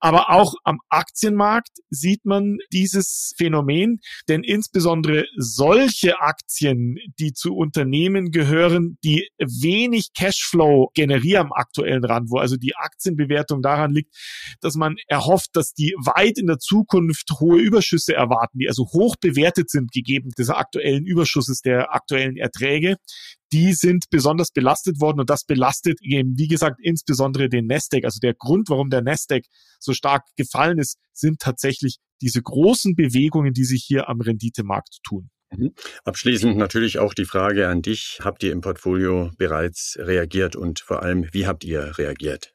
Aber 0.00 0.30
auch 0.30 0.54
am 0.64 0.78
Aktienmarkt 0.88 1.78
sieht 1.90 2.24
man 2.24 2.58
dieses 2.72 3.34
Phänomen, 3.36 4.00
denn 4.28 4.42
insbesondere 4.42 5.26
solche 5.36 6.18
Aktien, 6.20 6.96
die 7.18 7.34
zu 7.34 7.54
Unternehmen 7.54 8.30
gehören, 8.30 8.96
die 9.04 9.28
wenig 9.38 10.12
Cashflow 10.14 10.90
generieren 10.94 11.40
am 11.40 11.52
aktuellen 11.52 12.04
Rand, 12.04 12.30
wo 12.30 12.38
also 12.38 12.56
die 12.56 12.74
Aktienbewertung 12.76 13.62
daran 13.62 13.92
liegt, 13.92 14.14
dass 14.60 14.74
man 14.74 14.96
erhofft, 15.06 15.50
dass 15.54 15.72
die 15.72 15.94
weit 16.04 16.38
in 16.38 16.46
der 16.46 16.58
Zukunft 16.58 17.30
hohe 17.38 17.60
Überschüsse 17.60 18.14
erwarten, 18.14 18.58
die 18.58 18.68
also 18.68 18.84
hoch 18.92 19.16
bewertet 19.20 19.70
sind, 19.70 19.92
gegeben 19.92 20.30
dieser 20.38 20.56
aktuellen 20.56 21.04
Überschusses 21.04 21.60
der 21.60 21.94
aktuellen 21.94 22.36
Erträge 22.36 22.96
die 23.52 23.72
sind 23.72 24.04
besonders 24.10 24.50
belastet 24.50 25.00
worden 25.00 25.20
und 25.20 25.30
das 25.30 25.44
belastet 25.44 25.98
eben, 26.02 26.38
wie 26.38 26.48
gesagt, 26.48 26.78
insbesondere 26.82 27.48
den 27.48 27.66
Nasdaq. 27.66 28.04
Also 28.04 28.20
der 28.20 28.34
Grund, 28.34 28.68
warum 28.68 28.90
der 28.90 29.02
Nasdaq 29.02 29.44
so 29.78 29.92
stark 29.92 30.24
gefallen 30.36 30.78
ist, 30.78 30.98
sind 31.12 31.40
tatsächlich 31.40 31.96
diese 32.20 32.42
großen 32.42 32.94
Bewegungen, 32.94 33.52
die 33.52 33.64
sich 33.64 33.84
hier 33.86 34.08
am 34.08 34.20
Renditemarkt 34.20 34.98
tun. 35.02 35.30
Mhm. 35.50 35.72
Abschließend 36.04 36.56
natürlich 36.56 36.98
auch 36.98 37.14
die 37.14 37.24
Frage 37.24 37.68
an 37.68 37.82
dich. 37.82 38.18
Habt 38.22 38.42
ihr 38.42 38.52
im 38.52 38.60
Portfolio 38.60 39.30
bereits 39.36 39.96
reagiert 39.98 40.54
und 40.54 40.80
vor 40.80 41.02
allem, 41.02 41.26
wie 41.32 41.46
habt 41.46 41.64
ihr 41.64 41.98
reagiert? 41.98 42.54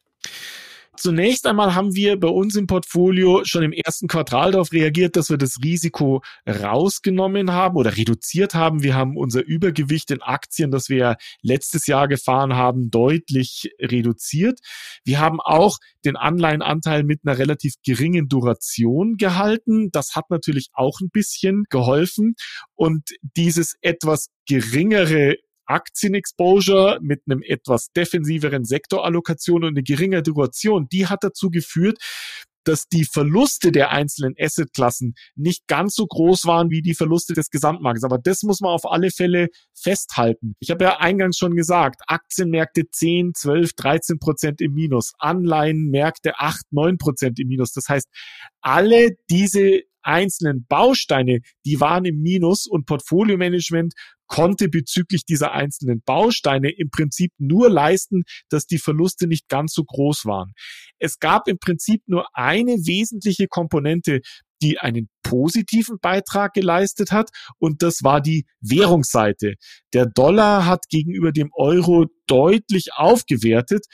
Zunächst 0.97 1.45
einmal 1.47 1.75
haben 1.75 1.95
wir 1.95 2.19
bei 2.19 2.27
uns 2.27 2.55
im 2.55 2.67
Portfolio 2.67 3.43
schon 3.45 3.63
im 3.63 3.71
ersten 3.73 4.07
Quartal 4.07 4.51
darauf 4.51 4.71
reagiert, 4.71 5.15
dass 5.15 5.29
wir 5.29 5.37
das 5.37 5.57
Risiko 5.63 6.21
rausgenommen 6.47 7.51
haben 7.51 7.75
oder 7.75 7.97
reduziert 7.97 8.53
haben. 8.53 8.83
Wir 8.83 8.95
haben 8.95 9.17
unser 9.17 9.43
Übergewicht 9.43 10.11
in 10.11 10.21
Aktien, 10.21 10.71
das 10.71 10.89
wir 10.89 11.17
letztes 11.41 11.87
Jahr 11.87 12.07
gefahren 12.07 12.55
haben, 12.55 12.89
deutlich 12.91 13.71
reduziert. 13.79 14.59
Wir 15.03 15.19
haben 15.19 15.39
auch 15.41 15.77
den 16.05 16.15
Anleihenanteil 16.15 17.03
mit 17.03 17.21
einer 17.25 17.37
relativ 17.37 17.73
geringen 17.85 18.27
Duration 18.27 19.17
gehalten. 19.17 19.89
Das 19.91 20.15
hat 20.15 20.29
natürlich 20.29 20.69
auch 20.73 20.99
ein 21.01 21.09
bisschen 21.09 21.65
geholfen. 21.69 22.35
Und 22.75 23.09
dieses 23.35 23.75
etwas 23.81 24.29
geringere 24.47 25.35
Aktienexposure 25.65 26.99
mit 27.01 27.21
einem 27.27 27.41
etwas 27.43 27.87
defensiveren 27.95 28.65
Sektorallokation 28.65 29.63
und 29.63 29.69
eine 29.69 29.83
geringe 29.83 30.23
Duration, 30.23 30.87
die 30.91 31.07
hat 31.07 31.23
dazu 31.23 31.49
geführt, 31.49 31.99
dass 32.65 32.87
die 32.87 33.05
Verluste 33.05 33.71
der 33.71 33.91
einzelnen 33.91 34.35
Assetklassen 34.37 35.13
nicht 35.35 35.67
ganz 35.67 35.95
so 35.95 36.05
groß 36.05 36.45
waren 36.45 36.69
wie 36.71 36.81
die 36.81 36.95
Verluste 36.95 37.33
des 37.33 37.49
Gesamtmarktes. 37.49 38.03
Aber 38.03 38.17
das 38.17 38.43
muss 38.43 38.59
man 38.59 38.71
auf 38.71 38.85
alle 38.85 39.11
Fälle 39.11 39.49
festhalten. 39.73 40.55
Ich 40.59 40.71
habe 40.71 40.83
ja 40.83 40.97
eingangs 40.97 41.37
schon 41.37 41.55
gesagt, 41.55 42.01
Aktienmärkte 42.07 42.89
10, 42.89 43.33
12, 43.35 43.73
13 43.73 44.19
Prozent 44.19 44.61
im 44.61 44.73
Minus, 44.73 45.13
Anleihenmärkte 45.19 46.39
8, 46.39 46.65
9 46.71 46.97
Prozent 46.97 47.39
im 47.39 47.47
Minus. 47.47 47.71
Das 47.71 47.87
heißt, 47.87 48.07
alle 48.61 49.11
diese 49.29 49.81
einzelnen 50.01 50.65
Bausteine, 50.67 51.39
die 51.65 51.79
waren 51.79 52.05
im 52.05 52.21
Minus 52.21 52.67
und 52.67 52.85
Portfolio-Management 52.85 53.93
konnte 54.27 54.69
bezüglich 54.69 55.25
dieser 55.25 55.51
einzelnen 55.51 56.01
Bausteine 56.01 56.71
im 56.71 56.89
Prinzip 56.89 57.31
nur 57.37 57.69
leisten, 57.69 58.23
dass 58.49 58.65
die 58.65 58.79
Verluste 58.79 59.27
nicht 59.27 59.49
ganz 59.49 59.73
so 59.73 59.83
groß 59.83 60.25
waren. 60.25 60.53
Es 60.99 61.19
gab 61.19 61.47
im 61.47 61.57
Prinzip 61.59 62.01
nur 62.07 62.27
eine 62.33 62.73
wesentliche 62.73 63.47
Komponente, 63.47 64.21
die 64.61 64.79
einen 64.79 65.09
positiven 65.23 65.97
Beitrag 65.99 66.53
geleistet 66.53 67.11
hat 67.11 67.29
und 67.59 67.81
das 67.81 68.03
war 68.03 68.21
die 68.21 68.45
Währungsseite. 68.61 69.55
Der 69.93 70.05
Dollar 70.05 70.65
hat 70.65 70.85
gegenüber 70.89 71.31
dem 71.31 71.49
Euro 71.53 72.05
deutlich 72.27 72.93
aufgewertet 72.95 73.85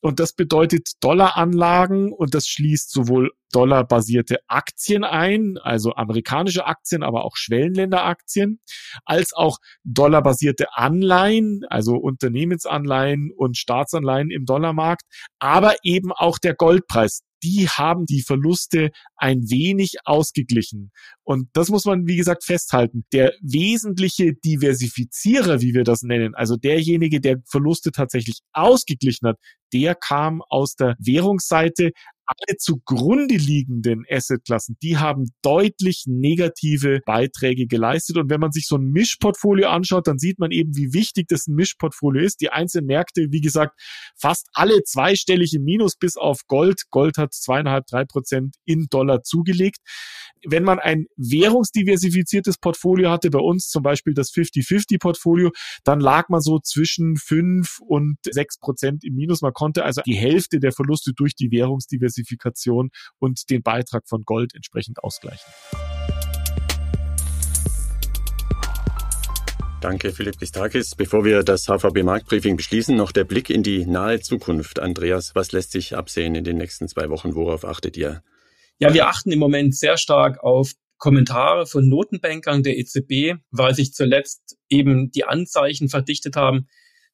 und 0.00 0.20
das 0.20 0.32
bedeutet 0.32 0.90
Dollaranlagen 1.00 2.12
und 2.12 2.34
das 2.34 2.46
schließt 2.46 2.90
sowohl 2.90 3.30
dollarbasierte 3.52 4.38
Aktien 4.46 5.04
ein, 5.04 5.56
also 5.62 5.94
amerikanische 5.94 6.66
Aktien, 6.66 7.02
aber 7.02 7.24
auch 7.24 7.36
Schwellenländeraktien, 7.36 8.60
als 9.04 9.32
auch 9.32 9.58
dollarbasierte 9.84 10.74
Anleihen, 10.74 11.62
also 11.68 11.94
Unternehmensanleihen 11.94 13.30
und 13.34 13.56
Staatsanleihen 13.56 14.30
im 14.30 14.44
Dollarmarkt, 14.44 15.04
aber 15.38 15.76
eben 15.82 16.12
auch 16.12 16.38
der 16.38 16.54
Goldpreis 16.54 17.22
die 17.42 17.68
haben 17.68 18.06
die 18.06 18.22
Verluste 18.22 18.90
ein 19.16 19.42
wenig 19.48 19.96
ausgeglichen. 20.04 20.90
Und 21.22 21.48
das 21.52 21.68
muss 21.68 21.84
man, 21.84 22.06
wie 22.06 22.16
gesagt, 22.16 22.44
festhalten. 22.44 23.04
Der 23.12 23.32
wesentliche 23.40 24.34
Diversifizierer, 24.34 25.60
wie 25.60 25.74
wir 25.74 25.84
das 25.84 26.02
nennen, 26.02 26.34
also 26.34 26.56
derjenige, 26.56 27.20
der 27.20 27.36
Verluste 27.48 27.92
tatsächlich 27.92 28.40
ausgeglichen 28.52 29.28
hat, 29.28 29.36
der 29.72 29.94
kam 29.94 30.42
aus 30.48 30.74
der 30.74 30.96
Währungsseite, 30.98 31.90
alle 32.28 32.58
zugrunde 32.58 33.36
liegenden 33.36 34.04
Assetklassen, 34.08 34.76
die 34.82 34.98
haben 34.98 35.30
deutlich 35.42 36.04
negative 36.06 37.00
Beiträge 37.06 37.66
geleistet. 37.66 38.18
Und 38.18 38.28
wenn 38.28 38.40
man 38.40 38.52
sich 38.52 38.66
so 38.66 38.76
ein 38.76 38.90
Mischportfolio 38.90 39.68
anschaut, 39.68 40.06
dann 40.06 40.18
sieht 40.18 40.38
man 40.38 40.50
eben, 40.50 40.76
wie 40.76 40.92
wichtig 40.92 41.26
das 41.28 41.46
Mischportfolio 41.46 42.22
ist. 42.22 42.40
Die 42.42 42.50
einzelnen 42.50 42.86
Märkte, 42.86 43.28
wie 43.30 43.40
gesagt, 43.40 43.80
fast 44.20 44.48
alle 44.52 44.82
zweistellig 44.84 45.54
im 45.54 45.64
Minus 45.64 45.96
bis 45.96 46.16
auf 46.16 46.42
Gold. 46.46 46.82
Gold 46.90 47.16
hat 47.16 47.32
zweieinhalb, 47.32 47.86
drei 47.86 48.04
Prozent 48.04 48.56
in 48.66 48.86
Dollar 48.90 49.22
zugelegt. 49.22 49.78
Wenn 50.46 50.64
man 50.64 50.78
ein 50.78 51.06
währungsdiversifiziertes 51.16 52.58
Portfolio 52.58 53.10
hatte, 53.10 53.30
bei 53.30 53.40
uns 53.40 53.68
zum 53.68 53.82
Beispiel 53.82 54.12
das 54.14 54.30
50-50-Portfolio, 54.32 55.50
dann 55.84 56.00
lag 56.00 56.28
man 56.28 56.40
so 56.40 56.58
zwischen 56.58 57.16
fünf 57.16 57.78
und 57.80 58.18
sechs 58.30 58.58
Prozent 58.58 59.02
im 59.04 59.14
Minus. 59.14 59.40
Man 59.40 59.52
konnte 59.52 59.84
also 59.84 60.02
die 60.06 60.14
Hälfte 60.14 60.60
der 60.60 60.72
Verluste 60.72 61.12
durch 61.14 61.34
die 61.34 61.50
Währungsdiversifikation 61.50 62.17
Diversifikation 62.18 62.90
und 63.18 63.50
den 63.50 63.62
Beitrag 63.62 64.08
von 64.08 64.22
Gold 64.22 64.54
entsprechend 64.54 65.02
ausgleichen. 65.02 65.50
Danke, 69.80 70.12
Philipp 70.12 70.40
Listakis. 70.40 70.96
Bevor 70.96 71.24
wir 71.24 71.44
das 71.44 71.66
HVB 71.66 72.02
Marktbriefing 72.02 72.56
beschließen, 72.56 72.96
noch 72.96 73.12
der 73.12 73.22
Blick 73.22 73.48
in 73.48 73.62
die 73.62 73.86
nahe 73.86 74.20
Zukunft. 74.20 74.80
Andreas, 74.80 75.36
was 75.36 75.52
lässt 75.52 75.70
sich 75.70 75.96
absehen 75.96 76.34
in 76.34 76.42
den 76.42 76.56
nächsten 76.56 76.88
zwei 76.88 77.08
Wochen? 77.10 77.36
Worauf 77.36 77.64
achtet 77.64 77.96
ihr? 77.96 78.22
Ja, 78.80 78.92
wir 78.92 79.06
achten 79.06 79.30
im 79.30 79.38
Moment 79.38 79.76
sehr 79.76 79.96
stark 79.96 80.42
auf 80.42 80.72
Kommentare 80.98 81.66
von 81.66 81.88
Notenbankern 81.88 82.64
der 82.64 82.76
EZB, 82.76 83.40
weil 83.52 83.72
sich 83.72 83.92
zuletzt 83.92 84.56
eben 84.68 85.12
die 85.12 85.24
Anzeichen 85.24 85.88
verdichtet 85.88 86.34
haben, 86.34 86.66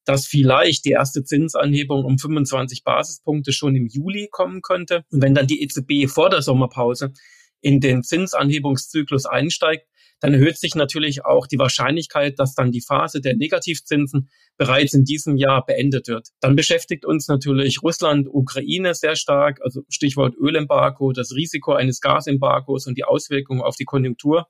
dass 0.05 0.27
vielleicht 0.27 0.85
die 0.85 0.91
erste 0.91 1.25
Zinsanhebung 1.25 2.05
um 2.05 2.19
25 2.19 2.85
Basispunkte 2.85 3.53
schon 3.53 3.75
im 3.77 3.87
Juli 3.87 4.29
kommen 4.31 4.63
könnte. 4.63 5.05
Und 5.11 5.23
wenn 5.23 5.35
dann 5.35 5.47
die 5.47 5.63
EZB 5.63 6.11
vor 6.11 6.31
der 6.31 6.43
Sommerpause 6.43 7.13
in 7.61 7.81
den 7.81 8.03
Zinsanhebungszyklus 8.03 9.27
einsteigt, 9.27 9.87
dann 10.21 10.33
erhöht 10.33 10.59
sich 10.59 10.75
natürlich 10.75 11.25
auch 11.25 11.47
die 11.47 11.59
Wahrscheinlichkeit, 11.59 12.39
dass 12.39 12.55
dann 12.55 12.73
die 12.73 12.81
Phase 12.81 13.21
der 13.21 13.37
Negativzinsen 13.37 14.31
bereits 14.57 14.95
in 14.95 15.05
diesem 15.05 15.37
Jahr 15.37 15.67
beendet 15.67 16.09
wird. 16.09 16.29
Dann 16.41 16.57
beschäftigt 16.57 17.05
uns 17.05 17.29
natürlich 17.29 17.83
Russland, 17.83 18.29
Ukraine 18.29 18.95
sehr 18.95 19.17
stark, 19.17 19.61
also 19.63 19.83
Stichwort 19.89 20.35
Ölembargo, 20.41 21.13
das 21.13 21.35
Risiko 21.35 21.73
eines 21.73 22.01
Gasembargos 22.01 22.87
und 22.87 22.97
die 22.97 23.05
Auswirkungen 23.05 23.61
auf 23.61 23.77
die 23.77 23.85
Konjunktur. 23.85 24.47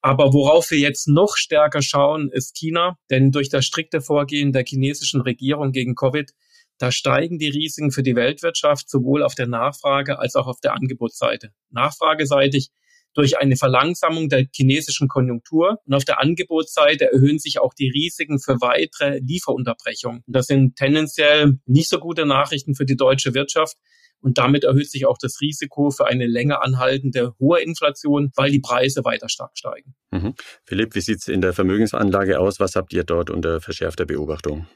Aber 0.00 0.32
worauf 0.32 0.70
wir 0.70 0.78
jetzt 0.78 1.08
noch 1.08 1.36
stärker 1.36 1.82
schauen, 1.82 2.30
ist 2.32 2.56
China, 2.56 2.98
denn 3.10 3.32
durch 3.32 3.48
das 3.48 3.64
strikte 3.64 4.00
Vorgehen 4.00 4.52
der 4.52 4.64
chinesischen 4.64 5.20
Regierung 5.20 5.72
gegen 5.72 5.94
Covid, 5.94 6.30
da 6.78 6.92
steigen 6.92 7.38
die 7.38 7.48
Risiken 7.48 7.90
für 7.90 8.04
die 8.04 8.14
Weltwirtschaft 8.14 8.88
sowohl 8.88 9.24
auf 9.24 9.34
der 9.34 9.48
Nachfrage 9.48 10.18
als 10.18 10.36
auch 10.36 10.46
auf 10.46 10.60
der 10.60 10.74
Angebotsseite. 10.74 11.50
Nachfrageseitig 11.70 12.70
durch 13.14 13.38
eine 13.38 13.56
Verlangsamung 13.56 14.28
der 14.28 14.46
chinesischen 14.54 15.08
Konjunktur 15.08 15.80
und 15.84 15.94
auf 15.94 16.04
der 16.04 16.20
Angebotsseite 16.20 17.10
erhöhen 17.12 17.40
sich 17.40 17.60
auch 17.60 17.74
die 17.74 17.90
Risiken 17.90 18.38
für 18.38 18.60
weitere 18.60 19.18
Lieferunterbrechungen. 19.18 20.22
Das 20.28 20.46
sind 20.46 20.76
tendenziell 20.76 21.58
nicht 21.66 21.88
so 21.88 21.98
gute 21.98 22.26
Nachrichten 22.26 22.76
für 22.76 22.84
die 22.84 22.96
deutsche 22.96 23.34
Wirtschaft, 23.34 23.76
und 24.20 24.38
damit 24.38 24.64
erhöht 24.64 24.90
sich 24.90 25.06
auch 25.06 25.18
das 25.20 25.40
Risiko 25.40 25.90
für 25.90 26.06
eine 26.06 26.26
länger 26.26 26.62
anhaltende 26.62 27.34
hohe 27.38 27.60
Inflation, 27.60 28.30
weil 28.34 28.50
die 28.50 28.60
Preise 28.60 29.04
weiter 29.04 29.28
stark 29.28 29.56
steigen. 29.56 29.94
Mhm. 30.10 30.34
Philipp, 30.64 30.94
wie 30.94 31.00
sieht 31.00 31.18
es 31.20 31.28
in 31.28 31.40
der 31.40 31.52
Vermögensanlage 31.52 32.38
aus? 32.40 32.60
Was 32.60 32.76
habt 32.76 32.92
ihr 32.92 33.04
dort 33.04 33.30
unter 33.30 33.60
verschärfter 33.60 34.06
Beobachtung? 34.06 34.66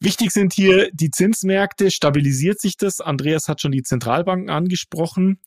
Wichtig 0.00 0.30
sind 0.30 0.52
hier 0.52 0.90
die 0.92 1.10
Zinsmärkte. 1.10 1.90
Stabilisiert 1.90 2.60
sich 2.60 2.76
das? 2.76 3.00
Andreas 3.00 3.48
hat 3.48 3.62
schon 3.62 3.72
die 3.72 3.82
Zentralbanken 3.82 4.50
angesprochen. 4.50 5.40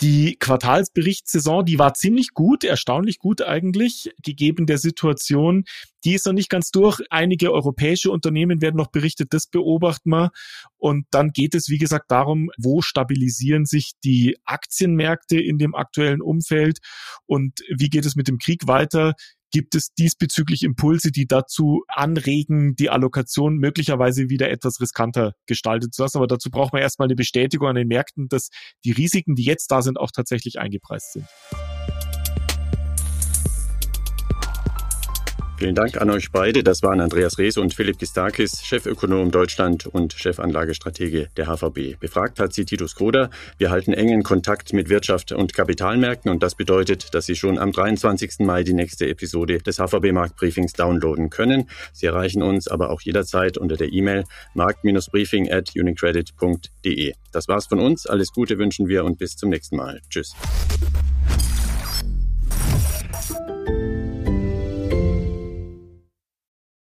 Die 0.00 0.36
Quartalsberichtssaison, 0.38 1.64
die 1.64 1.78
war 1.78 1.94
ziemlich 1.94 2.34
gut, 2.34 2.64
erstaunlich 2.64 3.18
gut 3.18 3.42
eigentlich, 3.42 4.10
gegeben 4.22 4.66
der 4.66 4.78
Situation. 4.78 5.64
Die 6.04 6.14
ist 6.14 6.26
noch 6.26 6.32
nicht 6.32 6.50
ganz 6.50 6.70
durch. 6.70 7.00
Einige 7.10 7.52
europäische 7.52 8.10
Unternehmen 8.10 8.60
werden 8.60 8.76
noch 8.76 8.90
berichtet, 8.90 9.32
das 9.32 9.46
beobachten 9.46 10.10
wir. 10.10 10.30
Und 10.76 11.06
dann 11.10 11.30
geht 11.30 11.54
es, 11.54 11.68
wie 11.68 11.78
gesagt, 11.78 12.10
darum, 12.10 12.50
wo 12.56 12.82
stabilisieren 12.82 13.64
sich 13.64 13.92
die 14.04 14.36
Aktienmärkte 14.44 15.40
in 15.40 15.58
dem 15.58 15.74
aktuellen 15.74 16.22
Umfeld 16.22 16.78
und 17.26 17.60
wie 17.74 17.88
geht 17.88 18.06
es 18.06 18.14
mit 18.14 18.28
dem 18.28 18.38
Krieg 18.38 18.66
weiter? 18.66 19.14
Gibt 19.50 19.74
es 19.74 19.94
diesbezüglich 19.94 20.62
Impulse, 20.62 21.10
die 21.10 21.26
dazu 21.26 21.84
anregen, 21.88 22.74
die 22.76 22.90
Allokation 22.90 23.56
möglicherweise 23.56 24.28
wieder 24.28 24.50
etwas 24.50 24.80
riskanter 24.80 25.32
gestaltet 25.46 25.94
zu 25.94 26.02
lassen? 26.02 26.18
Aber 26.18 26.26
dazu 26.26 26.50
braucht 26.50 26.72
man 26.72 26.82
erstmal 26.82 27.06
eine 27.06 27.16
Bestätigung 27.16 27.68
an 27.68 27.76
den 27.76 27.88
Märkten, 27.88 28.28
dass 28.28 28.50
die 28.84 28.92
Risiken, 28.92 29.34
die 29.34 29.44
jetzt 29.44 29.70
da 29.70 29.80
sind, 29.80 29.98
auch 29.98 30.10
tatsächlich 30.10 30.58
eingepreist 30.58 31.12
sind. 31.14 31.26
Vielen 35.58 35.74
Dank 35.74 36.00
an 36.00 36.08
euch 36.10 36.30
beide. 36.30 36.62
Das 36.62 36.84
waren 36.84 37.00
Andreas 37.00 37.36
Rees 37.36 37.56
und 37.56 37.74
Philipp 37.74 37.98
Gistakis, 37.98 38.62
Chefökonom 38.64 39.32
Deutschland 39.32 39.86
und 39.86 40.12
Chefanlagestratege 40.12 41.30
der 41.36 41.46
HVB. 41.46 41.98
Befragt 41.98 42.38
hat 42.38 42.52
sie 42.52 42.64
Titus 42.64 42.94
Koda. 42.94 43.28
Wir 43.58 43.70
halten 43.70 43.92
engen 43.92 44.22
Kontakt 44.22 44.72
mit 44.72 44.88
Wirtschaft 44.88 45.32
und 45.32 45.54
Kapitalmärkten 45.54 46.30
und 46.30 46.44
das 46.44 46.54
bedeutet, 46.54 47.12
dass 47.12 47.26
Sie 47.26 47.34
schon 47.34 47.58
am 47.58 47.72
23. 47.72 48.38
Mai 48.38 48.62
die 48.62 48.72
nächste 48.72 49.08
Episode 49.08 49.58
des 49.58 49.78
HVB 49.78 50.12
Marktbriefings 50.12 50.74
downloaden 50.74 51.28
können. 51.28 51.68
Sie 51.92 52.06
erreichen 52.06 52.44
uns 52.44 52.68
aber 52.68 52.90
auch 52.90 53.00
jederzeit 53.00 53.58
unter 53.58 53.76
der 53.76 53.92
E-Mail 53.92 54.26
markt-briefing 54.54 55.50
at 55.50 55.72
unicredit.de. 55.74 57.14
Das 57.32 57.48
war's 57.48 57.66
von 57.66 57.80
uns. 57.80 58.06
Alles 58.06 58.30
Gute 58.32 58.58
wünschen 58.58 58.86
wir 58.86 59.04
und 59.04 59.18
bis 59.18 59.34
zum 59.34 59.50
nächsten 59.50 59.74
Mal. 59.74 60.02
Tschüss. 60.08 60.36